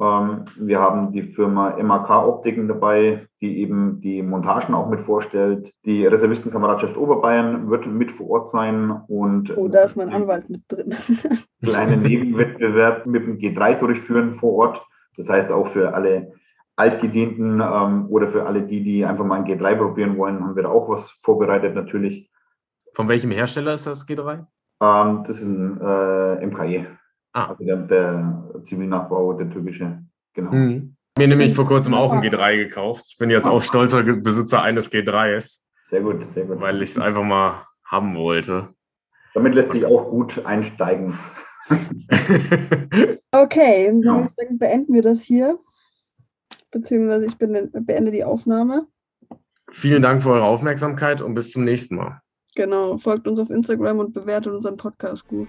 Ähm, 0.00 0.44
wir 0.56 0.78
haben 0.78 1.12
die 1.12 1.22
Firma 1.22 1.76
MAK 1.82 2.10
Optiken 2.10 2.68
dabei, 2.68 3.26
die 3.40 3.58
eben 3.60 4.00
die 4.00 4.22
Montagen 4.22 4.74
auch 4.74 4.88
mit 4.88 5.00
vorstellt. 5.00 5.74
Die 5.84 6.06
Reservistenkameradschaft 6.06 6.96
Oberbayern 6.96 7.68
wird 7.68 7.86
mit 7.86 8.12
vor 8.12 8.30
Ort 8.30 8.48
sein 8.48 9.02
und. 9.08 9.56
Oh, 9.56 9.68
da 9.68 9.82
ist 9.82 9.96
mein 9.96 10.10
Anwalt 10.10 10.48
mit 10.48 10.62
drin. 10.68 10.94
kleinen 11.62 12.02
Nebenwettbewerb 12.02 13.06
mit 13.06 13.26
dem 13.26 13.38
G3 13.38 13.74
durchführen 13.74 14.36
vor 14.36 14.54
Ort. 14.54 14.86
Das 15.16 15.28
heißt 15.28 15.50
auch 15.50 15.66
für 15.66 15.94
alle 15.94 16.32
Altgedienten 16.76 17.60
ähm, 17.60 18.06
oder 18.08 18.28
für 18.28 18.46
alle 18.46 18.62
die, 18.62 18.84
die 18.84 19.04
einfach 19.04 19.24
mal 19.24 19.42
ein 19.42 19.46
G3 19.46 19.74
probieren 19.74 20.16
wollen, 20.16 20.44
haben 20.44 20.54
wir 20.54 20.62
da 20.62 20.68
auch 20.68 20.88
was 20.88 21.10
vorbereitet 21.22 21.74
natürlich. 21.74 22.30
Von 22.94 23.08
welchem 23.08 23.32
Hersteller 23.32 23.74
ist 23.74 23.88
das 23.88 24.06
G3? 24.06 24.46
Ähm, 24.80 25.24
das 25.26 25.38
ist 25.38 25.44
ein 25.44 25.80
äh, 25.80 26.46
MKE. 26.46 26.86
Ah. 27.32 27.48
Also 27.48 27.64
der, 27.64 27.76
der, 27.76 28.44
Zivilnachbau, 28.64 29.34
der 29.34 29.50
türkische. 29.50 30.02
Genau. 30.34 30.52
Mhm. 30.52 30.96
Mir 31.18 31.28
nämlich 31.28 31.54
vor 31.54 31.66
kurzem 31.66 31.94
auch 31.94 32.12
ein 32.12 32.22
G3 32.22 32.56
gekauft. 32.56 33.06
Ich 33.08 33.16
bin 33.16 33.28
jetzt 33.28 33.48
auch 33.48 33.60
stolzer 33.60 34.02
Besitzer 34.02 34.62
eines 34.62 34.92
G3s. 34.92 35.60
Sehr 35.84 36.00
gut, 36.00 36.28
sehr 36.28 36.44
gut. 36.44 36.60
Weil 36.60 36.80
ich 36.80 36.90
es 36.90 36.98
einfach 36.98 37.24
mal 37.24 37.66
haben 37.84 38.14
wollte. 38.14 38.68
Damit 39.34 39.54
lässt 39.54 39.72
sich 39.72 39.84
auch 39.84 40.10
gut 40.10 40.44
einsteigen. 40.44 41.18
okay, 43.32 43.86
dann 43.86 44.02
ja. 44.02 44.14
würde 44.14 44.28
ich 44.28 44.34
sagen, 44.36 44.58
beenden 44.58 44.94
wir 44.94 45.02
das 45.02 45.22
hier. 45.22 45.58
Beziehungsweise 46.70 47.26
ich 47.26 47.36
beende 47.36 48.10
die 48.10 48.24
Aufnahme. 48.24 48.86
Vielen 49.70 50.02
Dank 50.02 50.22
für 50.22 50.30
eure 50.30 50.44
Aufmerksamkeit 50.44 51.20
und 51.20 51.34
bis 51.34 51.50
zum 51.50 51.64
nächsten 51.64 51.96
Mal. 51.96 52.20
Genau, 52.58 52.98
folgt 52.98 53.28
uns 53.28 53.38
auf 53.38 53.50
Instagram 53.50 54.00
und 54.00 54.12
bewertet 54.12 54.52
unseren 54.52 54.76
Podcast 54.76 55.28
gut. 55.28 55.46